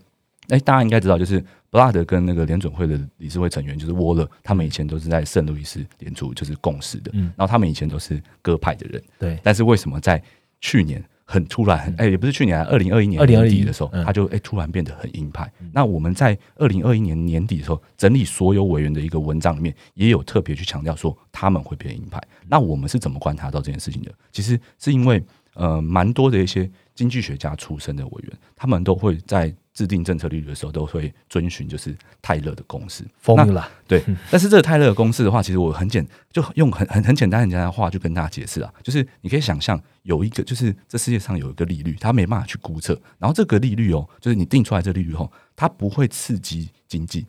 [0.48, 7.10] 哎，大家应该知道，就是布拉德跟那个联准会的理事会成员，就是沃勒，他们以前都是在圣路易斯联储就是共事的。
[7.14, 9.02] 嗯，然后他们以前都是鸽派的人。
[9.18, 9.38] 对。
[9.42, 10.22] 但是为什么在
[10.60, 11.92] 去年很突然？
[11.98, 15.50] 哎，也不是去年，二零二一年年底的时候，他就哎突然变得很鹰派。
[15.72, 22.22] 那我们在二零二一年年底的时候整理所有委员的一个文章里面，也有特别去强调说他们会变鹰派。
[22.48, 24.12] 那我们是怎么观察到这件事情的？
[24.30, 25.22] 其实是因为
[25.54, 29.52] 呃，蛮多的一些经济学家出身的委员，他们都会在。
[29.76, 33.04] 制定政策利率的时候，都会遵循就是泰勒的公式。
[33.22, 47.26] formula 对，但是这个泰勒的公式的话，其实我很简，就用很很很简单很简单的话就跟大家解释啊，就是你可以想象有一个，就是这世界上有一个利率，它没办法去估测，然后这个利率哦，就是你定出来这利率后，它不会刺激经济，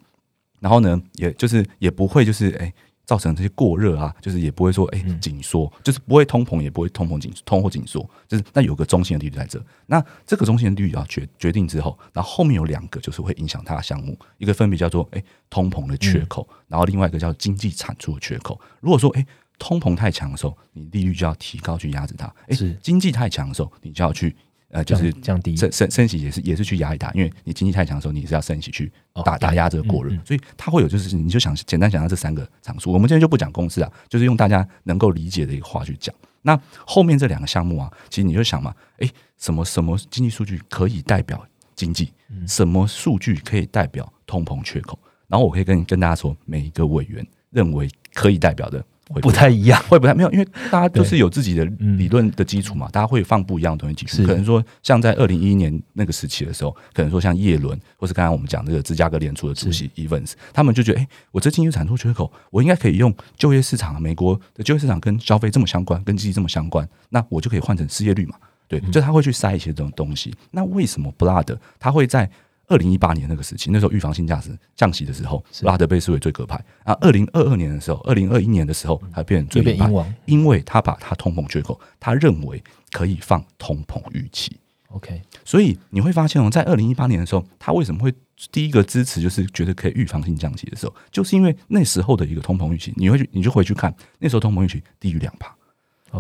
[0.62, 2.74] 然后呢，也就是也不会就是哎。
[3.08, 9.60] 造成这些过热啊，就是也不会说哎紧缩，就是不会通膨，也不会通膨紧通货紧缩，就是那有个中性的利率在这。
[9.86, 18.60] 那这个中性的利率要决决定之后，然后后面有两个就是会影响它的项目，一个分别叫做哎通膨的缺口，然后另外一个叫经济产出的缺口。
[18.82, 19.26] 如果说哎
[19.58, 24.36] 通膨太强的时候，你利率就要提高去压制它；哎经济太强的时候，你就要去。
[24.70, 28.92] 呃，就是降低升升升息也是也是去压一打，因为你经济太强的时候，你是要升息去
[29.24, 36.14] 打打压这个过热，所以它会有就是你就想简单想到这三个常数，我们今天就不讲公式啊，就是用大家能够理解的一个话去讲。
[36.42, 41.42] 那后面这两个项目啊，其实你就想嘛，哎，什么什么经济数据可以代表
[41.74, 42.12] 经济，
[42.46, 45.00] 什么数据可以代表通膨缺口？
[45.28, 48.84] 然后我可以跟跟大家说，每一个委员认为可以代表的。
[49.10, 51.64] 会不太一样，会不太没有，因为大家都是有自己的
[51.98, 54.26] 理论的基础嘛，大家会放不一样的东西进去。
[54.26, 68.36] 可能说像在二零一一年那个时期的时候，可能说像叶伦，或是刚刚我们讲这个芝加哥联储的主席 Evans，他们就觉得，哎，我这经济产出缺口，我应该可以用就业市场，美国的就业市场跟消费这么相关，跟经济这么相关，那我就可以换成失业率嘛？
[68.68, 70.36] 对，就他会去塞一些这种东西。
[70.52, 72.30] 那为什么布拉德他会在？
[72.68, 76.56] 二零一八年那个时期，那时候预防性价值降息的时候，拉德贝斯为最鸽派。
[76.84, 84.58] 啊，二零二二年的时候，二零二一年的时候，他变最鹰派，因为他把他通膨缺口，他认为可以放通膨预期。
[84.90, 88.14] OK，所以你会发现哦，在二零一八年的时候，他为什么会
[88.52, 95.54] 第一个支持，就是觉得可以预防性降息的时候，就是因为那时候的一个通膨预期，你会去，你就回去看那时候通膨预期低于两帕。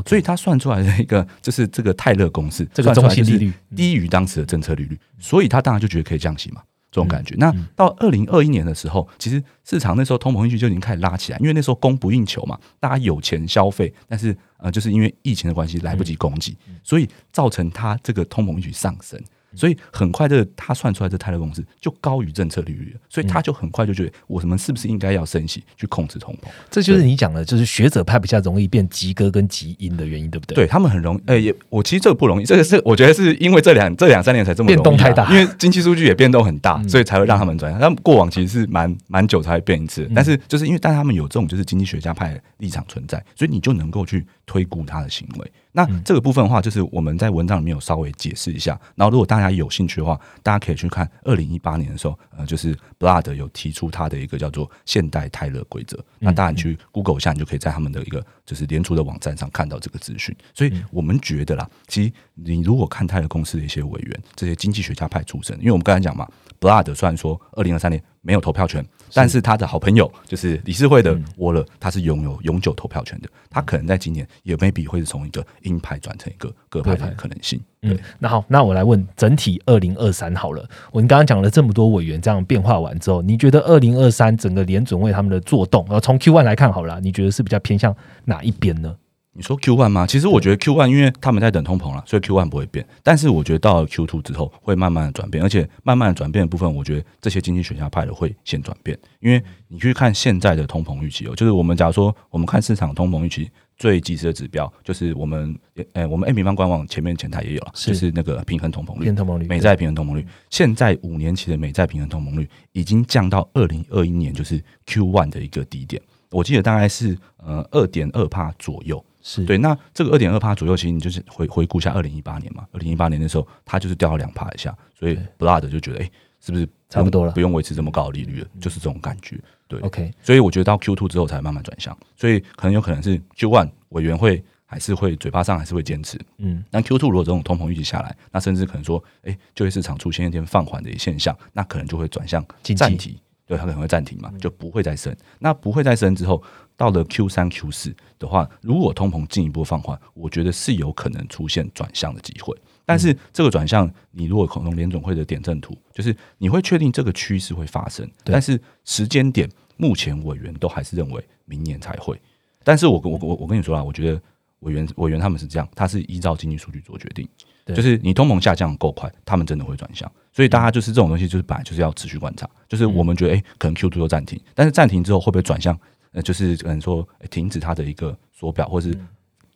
[0.05, 7.35] 所以他算出来的一个就是这个泰勒公式，这个中性利率低于当时的政策利率，所以他当然就觉得可以降息嘛，这种感觉。
[7.37, 19.19] 那到二零二一年的时候，其实市场那时候通膨预期就已经开始拉起来，因为那时候供不应求嘛，大家有钱消费，但是呃，就是因为疫情的关系来不及供给，所以造成它这个通膨预期上升。
[19.57, 26.47] 所以很快，这他算出来这泰勒公司就高于政策利率，所以他就很快就觉得，我们是不是应该要升息去控制通膨？
[26.69, 30.55] 这就是你讲的，就是学者派比较容易变极歌跟极音的原因，对不对？
[30.55, 37.81] 对他们很容易，呃，也我其实这个不容易，这个是我觉得是因为这两这两三年才这么变动太大，因为经济数据也变动很大，所以才会让他们转向。
[37.81, 45.51] 他们过往其实是蛮蛮久才会变一次，但是就是因为但他们有这种就是经济学家派立场存在，所以你就能够去推估他的行为。
[45.77, 48.71] 那这个部分的话，就是我们在文章里面有稍微解释一下。
[48.95, 56.03] 然后，如果大家有兴趣的话，大家可以去看二零一八年的时候，呃，就是 Blood 有提出他的一个叫做现代泰勒规则。
[56.17, 60.35] 那大家去 Google 一下，你就可以在他们的一个就是联储的网站上看到这个资讯。
[60.55, 66.27] 所以我们觉得啦，其实你如果看泰勒公司的一些委员，这些经济学家派出身，因为我们刚才讲嘛
[66.59, 77.59] ，Blood 虽然说二零二三年没有投票权，但是他的好朋友就是理事会的嗯沃勒，他是拥有永久投票权的，他可能在今年也 maybe 会是从一个鹰派转成一个鸽派的可能性。
[77.81, 80.67] 嗯对，，那好，那我来问整体二零二三好了。
[80.91, 88.95] 我们刚刚讲了这么多委员这样变化完之后，你觉得二零二三整个联准会他们的做动，然后从 Q one 来看好了，你觉得是比较偏向哪一边呢？
[89.37, 90.07] 你说 Q one 吗？
[90.07, 92.83] 其实我觉得 Q one 因为他们在等通膨了，所以 Q one 不会变。
[93.03, 103.47] 但是我觉得到了 Q two 之后会慢慢的转变，而且慢慢的转变的部分，我觉得这些经济学家派的会先转变，因为你去看现在的通膨预期哦，就是我们假如说我们看市场通膨预期
[103.77, 105.55] 最及时的指标，就是我们
[105.93, 109.15] 呃我们 A 平方官网前面前台也有了，就是那个平衡通膨率偏。
[109.15, 119.05] 通膨率美债平衡通膨率，现在五年期的美债平衡通膨率已经降到二零二一年就是 Q one 的一个低点，我记得大概是呃二点二帕左右。
[119.29, 126.09] 是对，那这个二点二帕左右，其实你就是回回顾一下二零一八年嘛，二零一八年的时候，它就是掉了两趴以下，所以 Blood 就觉得，哎、
[126.39, 128.47] 是不是差不多了不用维持这么高的利率了？
[128.61, 129.37] 就是这种感觉。
[129.67, 142.45] 对 OK，所以我觉得到 Q two 之后才慢慢转向，所以可能有可能是 Q one 委员会还是会嘴巴上还是会坚持，嗯，但 Q two 如果这种通膨预期下来，那甚至可能说，哎、就业市场出现一点放缓的现象，那可能就会转向
[142.77, 143.13] 暂停，
[143.47, 145.15] 对，它可能会暂停嘛，就不会再升。
[145.39, 146.43] 那不会再升之后，
[146.75, 152.55] 到了 Q 三、Q 四的话，如果通膨进一步放缓，我觉得是有可能出现转向的机会。
[152.85, 162.19] 但是这个转向，你如果从联总会的点阵图，就是你会确定这个趋势会发生，但是时间点，目前委员都还是认为明年才会。
[162.63, 164.21] 但是我我我我跟你说啦，我觉得
[164.59, 170.11] 委员委员他们是这样，他是依照经济数据做决定，对就是你通膨下降够快，他们真的会转向。
[170.33, 172.47] 所以大家就是这种东西，就是本来就是要持续观察。
[172.67, 175.77] 就是我们觉得，哎、可能 Q two 又暂停，但是暂停之后会不会转向？
[176.11, 178.97] 呃，就是可能说、诶停止它的一个缩表，或是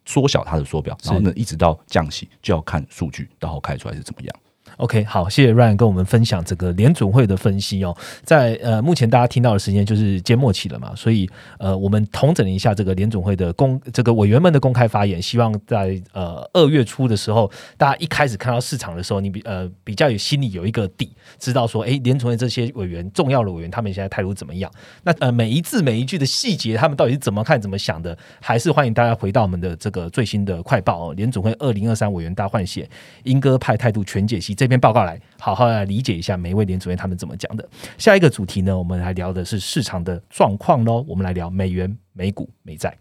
[0.05, 4.35] 缩小它的缩表，然后呢，一直到降息，就要看数据到后开出来是怎么样。
[4.77, 7.95] OK，好，谢谢 Ryan 跟我们分享这个联准会的分析哦。
[8.23, 24.71] 在呃，目前大家听到的时间就是缄默期了嘛，所以呃，我们统整一下这个联准会的公这个委员们的公开发言，希望在呃二月初的时候，大家一开始看到市场的时候，你比呃比较有心里有一个底，知道说，诶，联准会这些委员重要的委员他们现在态度怎么样？
[25.03, 28.17] 那呃每一字每一句的细节，他们到底是怎么看怎么想的？
[28.39, 32.89] 还是欢迎大家回到我们的这个最新的快报哦，联准会二零二三委员大换血，
[33.23, 37.67] 英歌派态度全解析以这篇报告来好好来理解一下每一位联主任他们怎么讲的。
[37.97, 41.05] 下一个主题呢，我们来聊的是市场的状况喽。
[41.07, 42.97] 我们来聊美元、美股、美债。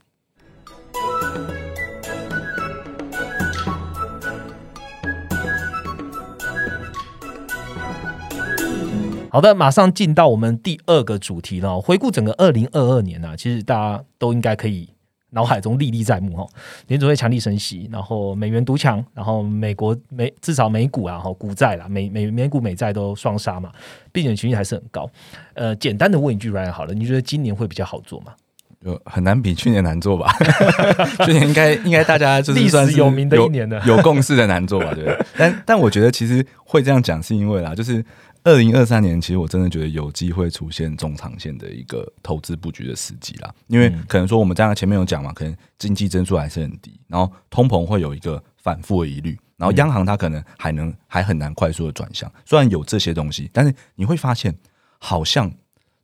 [9.32, 11.80] 好的，马上进到我们第二个主题了。
[11.80, 14.88] 回顾整个二零二二年呢、啊，其实大家都应该可以
[15.30, 16.46] 脑海中历历在目哈。
[16.88, 23.70] 联储会强力升息，然后美元独强，然后美国美至少美股啊，哈股债啦，美美美股美债都双杀嘛，
[24.12, 25.08] 避险情绪还是很高。
[25.54, 28.32] 呃，简单的问一句 Ryan 好了，你觉得今年会比较好做吗？
[28.82, 30.32] 就很难比去年难做吧？
[31.26, 34.94] 去年应该应该大家就是 算是有名的一年的有有共识的难做吧？
[34.94, 35.26] 对不对？
[35.36, 38.02] 但但我觉得其实会这样讲，是因为啦，就是
[38.42, 43.54] 二零二三年，其实我真的觉得有机会出现中长线的一个投资布局的时机啦。
[43.66, 52.32] 因为嗯可能说我们刚刚前面有讲嘛，可能经济增速还是很低，然后通膨会有一个反复的疑虑，然后央行它可能还能还很难快速的转向。
[52.46, 54.54] 虽然有这些东西，但是你会发现
[54.98, 55.52] 好像，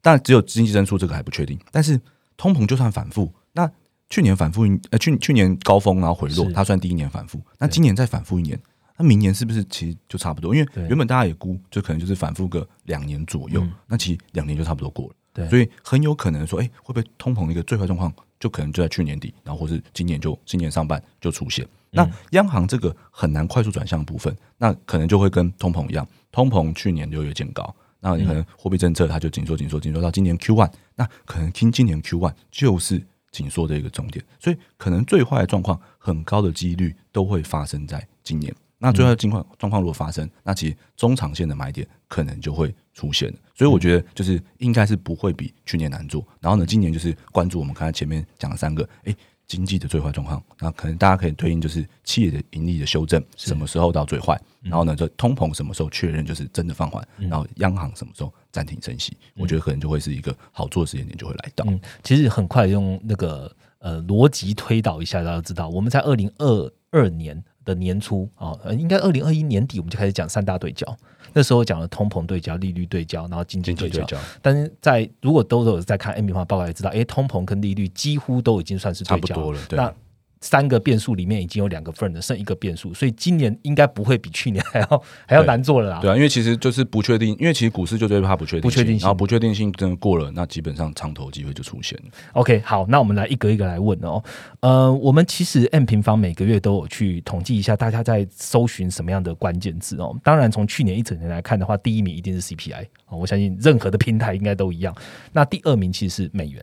[0.03, 2.01] 但只有经济增速这个还不确定，但是
[2.37, 3.71] 通膨就算反复，那
[4.09, 8.61] 去年反复呃去去年高峰然后回落，它算第一年反复，那今年再反复一年，
[8.99, 10.55] 那明年是不是其实就差不多？
[10.55, 15.15] 因为原本大家也估，就可能就是反复个两年左右，嗯那其实两年就差不多过了。
[15.35, 21.67] 对所以很有可能说，哎、会不会通膨的一个最坏状况，就可能就在去年底，然后或是今年就今年上半就出现。
[21.91, 38.55] 那央行这个很难快速转向的部分，那可能就会跟通膨一样，通膨去年六月见高，那你可能货币政策它就紧缩紧缩紧缩到今年 Q one，那可能听今年 Q one 就是紧缩的一个重点，所以可能最坏的状况很高的几率都会发生在今年。
[38.79, 43.39] 那最坏的情况状况如果发生，那其实中长线的买点可能就会出现了。
[43.55, 46.27] 所以我觉得就是应该是不会比去年难做。
[46.41, 61.65] 然后呢，今年就是关注我们刚才前面讲的三个，诶，经济的最坏状况，那可能大家可以对应就是企业的盈利的修正什么时候到最坏，然后呢，这通膨什么时候确认就是真的放缓，然后央行什么时候暂停升息，我觉得可能就会是一个好做的时间点就会来到。
[61.69, 70.87] 嗯，其实很快用那个呃逻辑推导一下，大家知道我们在二零二二年的年初啊、呃，应该二零二一年底我们就开始讲三大对焦，
[71.35, 73.99] 那时候讲了通膨对焦、利率对焦，然后经济对焦。
[74.03, 79.77] 对焦，但是在如果都有在看 M 平方报告，也知道，诶，通膨跟利率几乎都已经算是对焦差不多了对。
[79.77, 79.93] 那
[80.41, 86.01] 三个变数里面已经有两个 firm 了，剩一个变数，所以今年应该不会比去年还要还要难做了啦。
[86.01, 92.05] 对啊，因为其实就是不确定，因为其实股市就最怕不确定不确定性然后不确定性真的过了，那基本上长投机会就出现了。
[92.35, 94.23] OK，好，那我们来一个一个来问哦。
[94.61, 100.17] 呃，我们其实 M 平方每个月都有去统计一下，大家在搜寻什么样的关键字哦。
[100.23, 104.95] 当然，从去年一整年来看的话，第一名一定是 CPI 哦，我相信任何的平台应该都一样。
[105.33, 106.63] 那第二名其实是美元。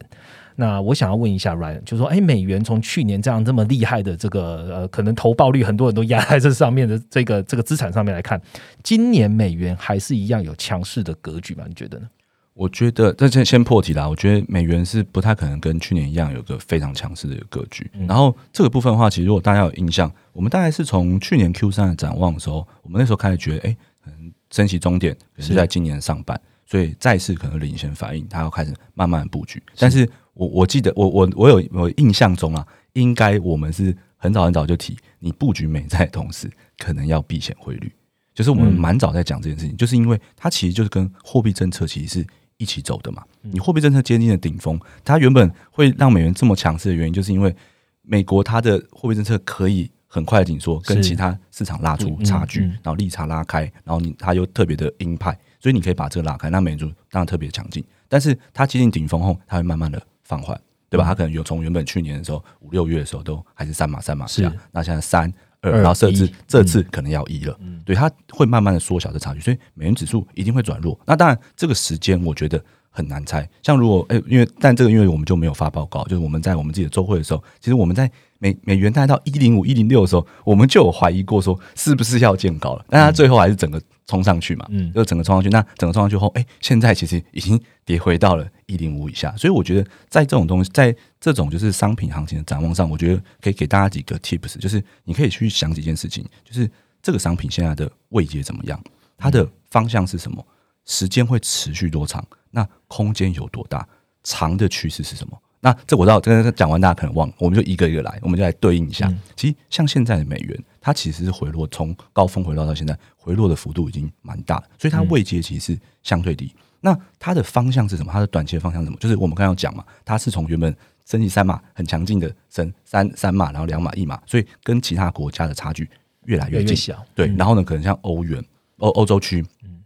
[0.56, 8.42] 那我想要问一下 Ryan，就说，哎，美元从去年这样这么厉害的这个呃，可能投报率很多人都压在这上面的这个这个资产上面来看，
[8.84, 11.64] 今年美元还是一样有强势的格局吗？
[11.68, 12.08] 你觉得呢？
[12.56, 14.08] 我觉得这先先破题啦。
[14.08, 17.90] 我觉得美元是不太可能跟去年一样有个非常强势的一个格局。
[18.08, 23.76] 然后这个部分的话，其实如果大家有印象，我们大概是从去年 Q 三的展望的时候，我们那时候开始觉得，哎，
[24.06, 29.60] 可能升息终点可能是在今年上半，所以债市可能领先反应，它要开始慢慢的布局。
[29.80, 37.92] 但是我我记得我我我有我印象中啊，应该我们是很早很早就提，你布局美债的同时，可能要避险汇率。
[38.34, 42.28] 就是我们蛮早在讲这件事情，就是因为它其实就是跟货币政策其实是
[42.58, 43.24] 一起走的嘛。
[43.42, 47.56] 你货币政策接近了顶峰，它原本会让美元这么强势的原因，就是因为
[48.02, 57.84] 美国它的货币政策可以很快的紧缩，跟其他市场拉出差距，嗯嗯然后利差拉开，然后你它又特别的鹰派，所以你可以把这个拉开，那美元就当然特别强劲。
[58.10, 60.60] 但是它接近顶峰后，它会慢慢的放缓，
[60.90, 61.00] 对嗯。
[61.00, 61.06] 吧？
[61.06, 64.42] 它可能有从原本去年的时候五六月的时候都还是三码三码是。
[64.42, 71.00] 下，那现在三二，然后甚至一嗯这次可能要一了，对，它会慢慢的缩小这差距，所以美元指数一定会转弱。
[71.06, 72.64] 那当然，这个时间我觉得
[72.96, 73.50] 很难猜。
[73.64, 85.50] 像如果诶、因为但这个因为我们就没有发报告，就是我们在我们自己的周会的时候，其实我们在美美元大概到一零五、一零六的时候，我们就有怀疑过说是不是要见高了，但它最后还是整个冲上去嘛，嗯就整个冲上去。
[85.50, 96.70] 那整个冲上去后，哎、现在其实已经跌回到了一零五以下，所以我觉得在这种东西，在这种就是商品行情的展望上，我觉得可以给大家几个 tips，就是你可以去想几件事情，就是
[97.02, 98.82] 这个商品现在的位阶怎么样，
[99.18, 100.46] 它的方向是什么，
[100.86, 103.86] 时间会持续多长，那空间有多大，
[104.24, 105.38] 长的趋势是什么？
[105.60, 109.12] 那这我知道，这个讲完大家可能忘了，我们就一个一个来，我们就来对应一下。
[109.36, 116.54] 其实像现在的美元，它其实是回落，从高峰回落到现在，回落的幅度已经蛮大的，所以它位阶其实是相对低。
[116.82, 118.12] 那它的方向是什么？
[118.12, 118.98] 它的短期的方向是什么？
[119.00, 120.76] 就是我们刚刚讲嘛，它是从原本
[121.06, 125.90] 升级三码很强劲的升三三码，然后两码一码，所以跟其他国家的差距
[126.26, 126.60] 越来越近。
[126.60, 128.44] 越来越小，对，然后呢，可能像欧元、
[128.80, 129.42] 欧欧洲区，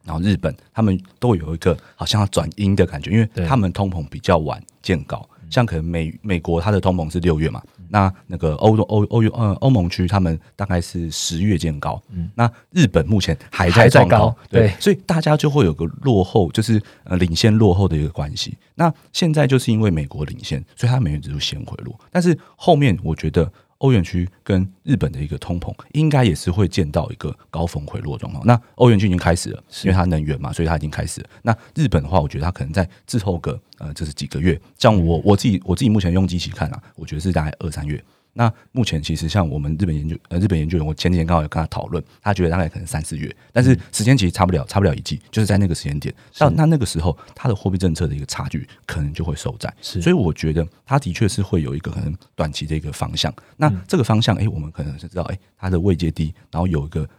[0.07, 5.27] 然后日本，他们都有一个好像要转阴的感觉，因为他们通膨比较晚见高。
[5.49, 12.03] 像可能美美国它的通膨是六月嘛，那那个欧欧欧欧呃欧盟区他们大概是十月见高，
[12.35, 18.57] 那日本目前还在还在高高，对所以大家就会有个落后，就是呃领先落后的一个关系。
[18.75, 23.49] 那现在就是因为美国领先，所以它美元指数先回落，但是后面我觉得
[23.79, 28.45] 欧元区跟日本的一个通膨，应该也是会见到一个高峰回落状况。
[28.45, 31.29] 那欧元区已经开始了，因为它能源嘛，所以它已经开始了。
[31.43, 34.59] 那日本的话，我觉得它可能在滞后个呃，这是几个月。
[34.77, 38.03] 像我我自己我自己目前用机器看啊，我觉得是大概二三月。
[38.37, 49.99] 那目前其实像我们日本研究呃日本研究员，我前几天刚好有跟他讨论，他觉得大概可能三四月，但是时间其实差不了差不了一季，就是在那个时间点，到那那个时候，它的货币政策的一个差距可能就会收窄，是。
[50.03, 53.33] 所以我觉得它的确是会有一个可能短期的一个方向。
[53.55, 57.09] 那这个方向，哎、我们可能是知道，哎、它的位阶低，然后有一个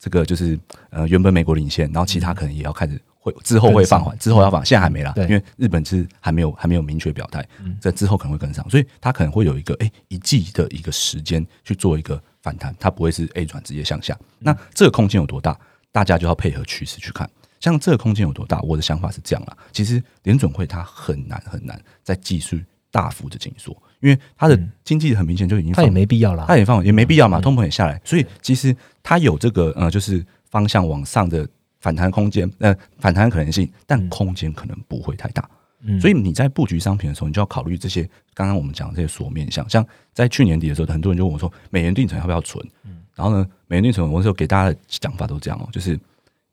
[0.00, 0.58] 这个就是
[0.90, 7.42] 呃原本美国领先，然后其他可能也要开始会之后会放缓，之后要放，现在还没啦，对因为日本是还没有还没有明确表态，
[7.80, 14.14] 在之后可能会跟上，所以它可能会有一个哎、一季的一个时间去做一个反弹，它不会是 A 转直接向下。
[14.38, 15.58] 那这个空间有多大，
[15.90, 17.28] 大家就要配合趋势去看。
[17.60, 19.56] 像这个空间有多大，我的想法是这样啦。
[19.72, 22.58] 其实联准会它很难很难在技术
[22.90, 26.44] 大幅的紧缩，因为它的经济很明显就已经它也放没必要啦。
[26.46, 31.48] 它也放也没必要嘛，通膨也下来，所以其实它有这个呃，就是方向往上的
[31.84, 35.46] 反弹空间，呃，反弹可能性，但空间可能不会太大。
[35.82, 39.68] 嗯所以你在布局商品的时候，你就要考虑这些刚刚我们讲的这些锁面向。
[39.68, 42.66] 像在去年底的时候，很多人就问我说，美元定存要不要存？
[43.14, 45.90] 然后呢，美元定存，我那时候给大家的讲法都这样哦，就是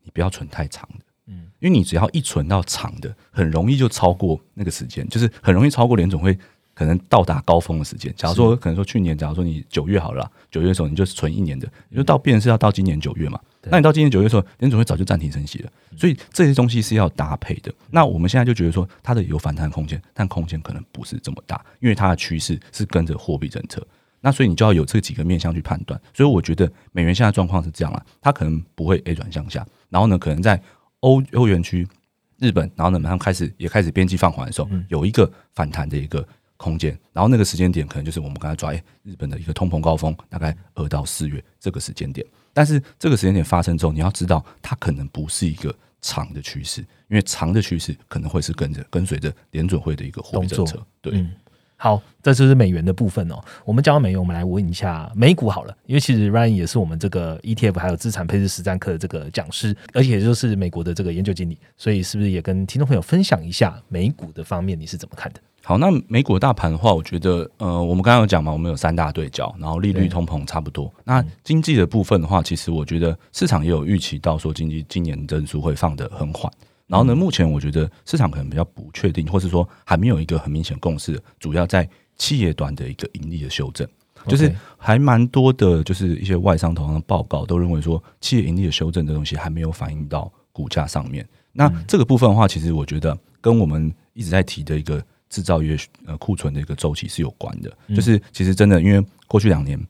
[0.02, 1.04] 你不要存太长的。
[1.28, 6.38] 嗯因为你只要一存到长的，很容易就超过那个时间，就是很容易超过联总会
[6.74, 8.12] 可能到达高峰的时间。
[8.14, 13.40] 假如说可能说去年，假如说你九月好了，九月的时候你就是存一年的，你就到变成是要到今年九月嘛。
[13.70, 17.72] 那你到今年九月的时候，联总会早就暂停升息了，所以这些东西是要搭配的。
[17.90, 23.86] 那我们现在就觉得说它的有反弹空间，但空间可能不是这么大，因为它的趋势是跟着货币政策。
[24.20, 26.00] 那所以你就要有这几个面向去判断。
[26.14, 30.60] 所以我觉得美元现在状况是这样啦，它可能不会 A 转向下，然后呢，可能在
[31.00, 31.86] 欧欧元区、
[32.38, 42.24] 日本，然后呢，马上开始也开始边际放缓的时候，有一个反弹的一个空间，然后那个时间点可能就是我们刚才抓诶日本的一个通膨高峰，大概二到四月这个时间点。
[42.52, 50.84] 但是这个时间点发生之后，你要知道它可能不是一个长的趋势，因为长的趋势可能会是跟着跟随着联准会的一个货币政策。
[51.00, 51.30] 对，嗯，
[51.76, 53.40] 好，这就是美元的部分哦。
[53.64, 65.40] 我们讲到美元，我们来问一下美股好了，因为其实 Ryan 也是我们这个 ETF 还有资产配置实战课的这个讲师，而且就是美国的这个研究经理，所以是不是也跟听众朋友分享一下美股的方面你是怎么看的？
[65.64, 70.92] 好，那美股大盘的话，我觉得，呃，我们刚刚有讲嘛，我们有三大对角，然后利率、通膨差不多。
[71.04, 76.52] 那经济的部分的话，其实我觉得市场也有预期到说，经济今年增速会放得很缓。
[76.88, 83.88] 然后呢，目前我觉得市场可能比较不确定，或是说还没有一个很明显共识，主要在企业端的一个盈利的修正，
[84.26, 91.26] 就是还蛮多的，就是一些外商投行的报告都认为说，企业盈利的修正这东西还没有反映到股价上面。
[91.52, 95.02] 那这个部分的话，其实我觉得跟我们一直在提的一个
[95.32, 95.76] 制造业
[96.06, 97.72] 呃库存的一个周期是有关的。
[97.96, 99.80] 就是其实真的，因为过去两年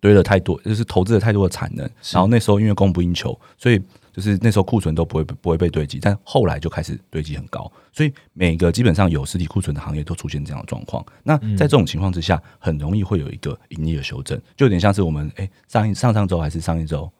[0.00, 3.82] 堆了太多，就是投资了太多的产能，然后那时候因为供不应求，所以
[4.12, 11.04] 就是那时候库存都不会不会被堆积，但后来就开始堆积很高，所以每个基本上有实体库存的行业都出现这样的状况。
[11.24, 17.10] 那在这种情况之下，很容易会有一个盈利的修正，就有点像是我们哎、上一上上周还是上一周？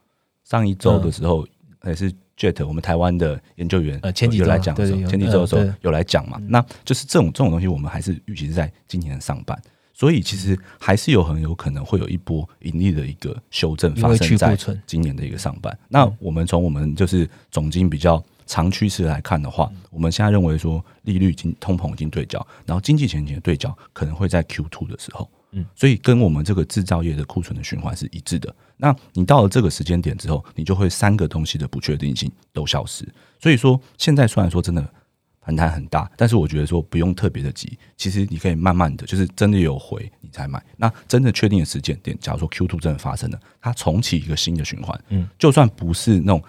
[0.44, 1.44] 上一周的时候，
[1.80, 9.60] 还是 Jet 我们台湾的研究员呃前几周来讲的时候，前几周的时候有来讲嘛，那就是这种这种东西，我们还是预期是在今年的上半。
[9.98, 14.54] 所以其实还是有很有可能会有一波盈利的一个修正发生在
[14.86, 15.74] 今年的一个上半。
[15.88, 25.26] 那我们从我们就是总经比较长趋势来看的话，我们现在认为说利率已经通膨已经对焦，然后经济前景的对焦可能会在 Q two 的时候。
[25.52, 28.54] 嗯，所以跟我们这个制造业的库存的循环是一致的。
[28.76, 33.06] 那你到了这个时间点之后，你就会三个东西的不确定性都消失。
[33.40, 34.86] 所以说，现在虽然说真的
[35.40, 40.62] 反弹很大，但是我觉得说不用特别的急，其实你可以慢慢的，就是真的有回你才买。
[40.76, 46.42] 那真的确定的时间点，假如说 Q two 真的发生了，它重启一个新的循环，嗯，就算不是那种。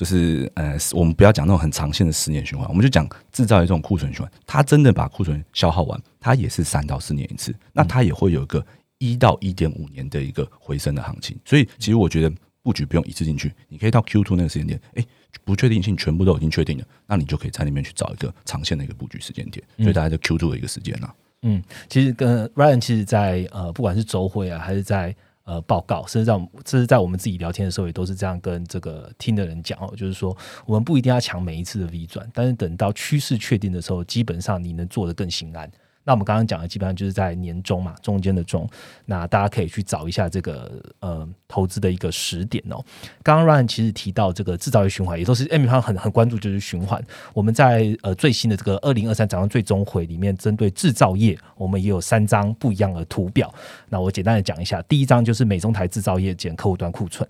[0.00, 8.64] 就是呃，我们不要讲那种很长线的十年循环，我们就讲制造业这种库存循环，它真的把库存消耗完，它也是三到四年一次，那它也会有一个
[8.96, 11.38] 一到一点五年的一个回升的行情。
[11.44, 15.04] 所以其实我觉得布局不用一次进去，你可以到 Q two 那个时间点，哎、
[15.44, 25.14] 不确定性全部都已经确定了，那你就可以在里面去找一个长线的一个布局时间点，所以大家就 Q two 的一个时间啦、嗯，其实跟 Ryan 其实在，呃，不管是周会啊，还是在
[25.44, 30.36] 呃报告，甚至在我们这是在我们自己聊天的时候，也都是这样跟这个听的人讲哦，就是说
[30.66, 35.70] 我们不一定要抢每一次的 V 转，但是等到趋势确定的时候，基本上你能做的更心安。
[36.04, 38.68] 那我们刚刚讲的基本上就是在年中嘛，中间的中，
[39.04, 42.82] 那大家可以去找一下这个呃投资的一个时点哦。
[43.22, 47.04] 刚刚 Ryan 其实提到这个制造业循环，也都是 M 方很很关注，就是循环。
[47.34, 53.52] 我们在呃最新的这个二零二三展望最终回里面，针对制造业，我们也有三张不一样的图表。
[53.88, 57.28] 那我简单的讲一下，第一张就是美中台制造业减客户端库存。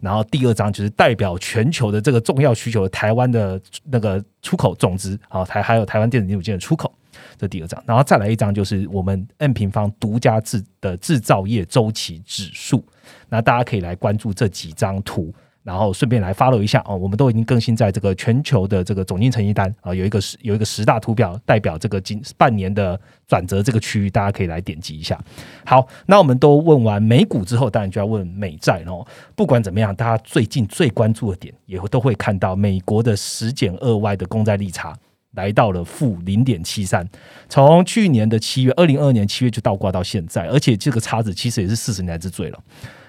[0.00, 6.92] 然后第二张就是代表全球的这个重要需求，台湾的那个出口总值啊，台还有台湾电子零组件的出口，
[7.38, 7.82] 这第二张。
[7.86, 12.84] 然后再来一张就是我们 N 平方独家制的制造业周期指数。
[13.30, 15.32] 那大家可以来关注这几张图，
[15.62, 16.96] 然后顺便来 follow 一下哦。
[16.96, 25.18] 我们都已经更新在这个全球的这个总经成绩单啊，有一个十有一个十大图表代表这个今半年的转折这个区域，大家可以来点击一下。
[25.64, 29.06] 好，那我们都问完美股之后，当然就要问美债喽。
[29.34, 34.94] 不管怎么样，大家最近最关注的点，也都会看到美国的十减二 Y 的公债利差
[35.38, 37.08] 来到了负零点七三，
[37.48, 42.58] 从去年的七月，二零二二年七月就倒挂到现在，而且这个差值其实也是四十年来之最了。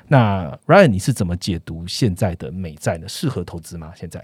[0.07, 3.07] 那 Ryan，你是怎么解读现在的美债呢？
[3.09, 3.91] 适合投资吗？
[3.95, 4.23] 现在？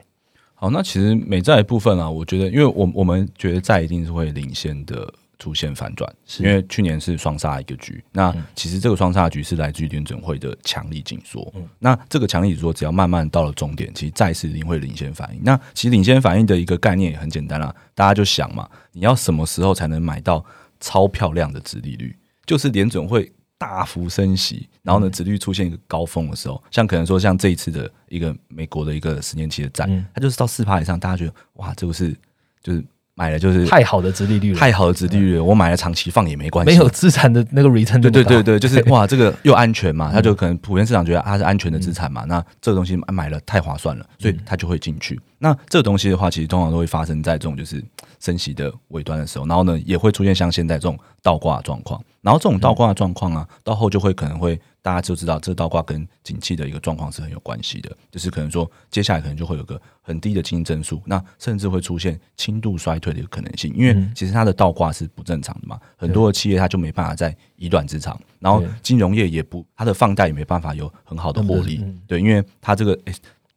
[0.54, 15.42] 好，那其实美债部分啊，我觉得，因为我我们觉得债一定是会领先的出现反转，因为去年是双杀一个局，那其实这个双杀局是来自于联准会的强力紧缩，那这个强力紧缩只要慢慢到了终点，其实债市一定会领先反应。
[15.44, 20.44] 那其实领先反应的一个概念也很简单啦，大家就想嘛，你要什么时候才能买到
[20.80, 22.16] 超漂亮的殖利率？
[22.46, 32.16] 就是联准会大幅升息，然后呢，殖利率出现一个高峰的时候，像可能说像这一次的一个美国的一个十年期的债，它就是到四趴以上，大家觉得哇，这个是
[32.62, 32.86] 就是
[33.16, 45.20] 买了就是太好的殖利率了，太好的殖利率了，我买了长期放也没关系，没有资产的那个 return 对对对对，就是 哇，这个又安全嘛，他就可能普遍市场觉得它是安全的资产嘛，那这个东西买了太划算了，所以他就会进去。
[45.40, 47.82] 那这个东西的话，其实通常都会发生在这种就是
[48.20, 52.02] 升息的尾端的时候，然后呢，也会出现像现在这种倒挂的状况。
[52.26, 73.14] 然后这种倒挂的状况啊，到后就会可能会大家就知道，这倒挂跟景气的一个状况是很有关系的，就是可能说接下来可能就会有个很低的经济增速，那甚至会出现轻度衰退的一个可能性，因为其实它的倒挂是不正常的嘛，很多的企业它就没办法在以短之长，然后金融业也不，它的放贷也没办法有很好的获利，对，因为它这个诶。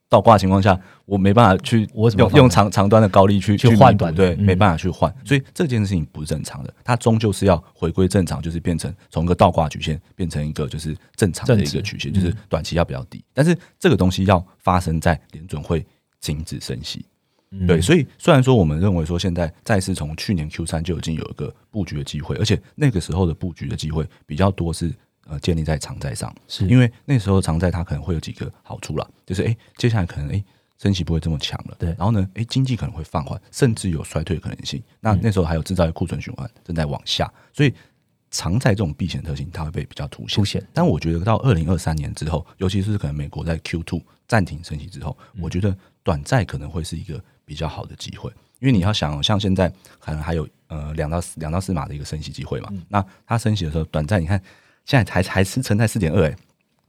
[0.08, 6.72] 倒挂情况下，我没办法去用用长长端的高利去去换短，对，没办法去换，所以这件事情不是正常的。
[6.82, 13.22] 它终究是要回归正常，就是变成从一个倒挂曲线变成一个就是正常的一个曲线，就是短期要比较低。
[13.34, 15.84] 但是这个东西要发生在联准会
[16.22, 17.04] 停止升息，
[17.66, 17.78] 对。
[17.78, 24.90] 所以虽然说我们认为说现在再次从去年 Q 三就已经有一个布局的机会，而且那个时候的布局的机会比较多是。
[25.28, 30.42] 呃，建立在长债上，是因为那时候长债它可能会有几个好处啦，就是哎，接下来可能哎，
[30.78, 34.82] 升息不会这么强了，对，然后呢，哎，经济可能会放缓，甚至有衰退的可能性。
[35.00, 37.74] 那那时候还有制造业库存循环正在往下，所以
[38.30, 40.36] 长债这种避险特性它会被比较凸显。
[40.36, 40.66] 凸显。
[40.72, 49.70] 但我觉得到二零二三年之后，尤其是可能美国在 Q two 暂停升息之后，我觉得短债可能会是一个比较好的机会，因为你要想，像现在
[50.00, 54.40] 可能还有呃两到两到四码的一个升息机会嘛，那它升息的时候，短债你看。
[54.88, 56.36] 现在还还是存在四点二哎，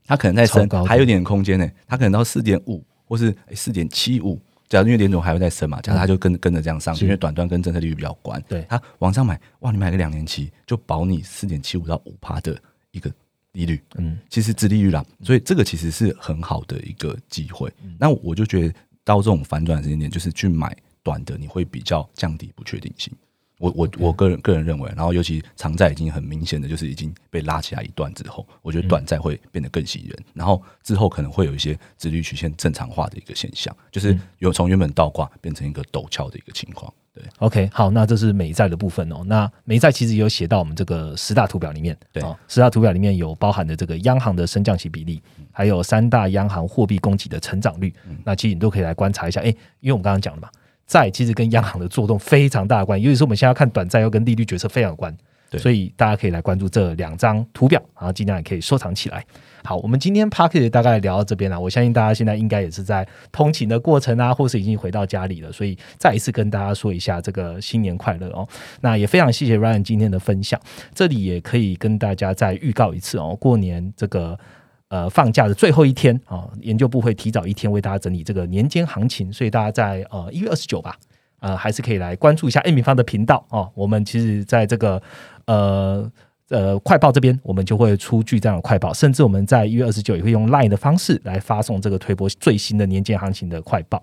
[0.06, 1.70] 它可能在升，还有点空间呢。
[1.86, 4.40] 它可能到四点五或是四点七五，
[4.70, 8.42] 假如因为联总还会再升嘛，假如它就跟跟着这样上，因为短端跟政策利率比较关。
[8.48, 12.58] 对，它往上买，哇，你买个两年期就保你四点七五到五趴的
[12.92, 13.12] 一个
[13.52, 17.70] 利率，嗯，其实低利率啦，所以这个其实是很好的一个机会。
[17.98, 18.74] 那我就觉得
[19.04, 23.12] 到这种反转时间点，就是去买短的，你会比较降低不确定性。
[23.60, 36.90] 我我我个人个人认为，然后尤其长债已经很明显的就是已经被拉起来一段之后，我觉得短债会变得更吸引人，然后之后可能会有一些直率曲线正常化的一个现象，就是有从原本倒挂变成一个陡峭的一个情况。
[37.12, 39.22] 对，OK，好，那这是美债的部分哦。
[39.26, 45.20] 那美债其实有写到我们这个十大图表里面，对，十大图表里面有包含的这个央行的升降息比例，
[45.52, 47.92] 还有三大央行货币供给的成长率，
[48.24, 49.40] 那其实你都可以来观察一下。
[49.42, 49.48] 哎，
[49.80, 50.48] 因为我们刚刚讲了嘛。
[50.90, 55.16] 债其实跟央行的作动非常大的关系，尤其是我们现在要看短债，又跟利率决策非常有关，
[55.52, 59.24] 所以大家可以来关注这两张图表，然后尽量也可以收藏起来。
[59.62, 68.44] 好，我们今天 p a r k e 大概聊到这边了，我相信大家现在应该也是在通勤的过程啊，或是已经回到家里了，所以再一次跟大家说一下这个新年快乐哦。
[68.80, 70.60] 那也非常谢谢 Ryan 今天的分享，
[70.92, 74.36] 这里也可以跟大家再预告一次哦，过年这个。
[74.90, 80.94] 呃，放假的最后一天啊，研究部会提早一天为大家整理这个年间行情，所以大家在呃一月二十九吧，
[81.40, 83.70] 呃，还是可以来关注一下 A 米方的频道啊。
[83.74, 85.02] 我们其实在这个
[85.46, 86.12] 呃。
[86.50, 94.02] 呃，快报这边我们就会出具这样的快报，甚至我们在一月二十九也会用 Line 的方式来发送这个推波最新的年鉴行情的快报。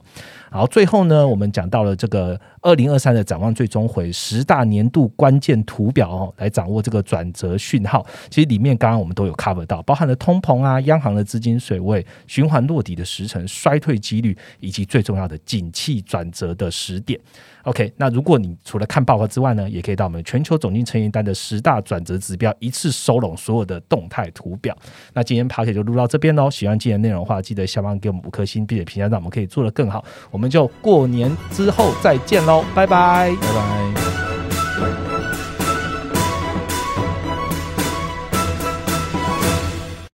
[0.49, 8.05] 然后最后呢，我们讲到了这个二零二三的展望最终回十大年度关键图表哦，来掌握这个转折讯号。
[8.29, 17.19] 其实里面刚刚我们都有 cover 到，包含了通膨啊、央行的资金水位、循环落底的时程、衰退几率，以及最重要的景气转折的时点。
[17.68, 24.74] OK，那如果你除了看报告之外呢，也可以到我们全球总经成员单的十大转折指标，一次收拢所有的动态图表。
[25.13, 26.49] 那今天 p a r k 就录到这边喽。
[26.49, 30.01] 喜欢今天内容的话，记得下方给我们五颗星，并且评价，让我们可以做得更好。
[30.32, 34.07] 我们就过年之后再见喽，拜拜，拜拜。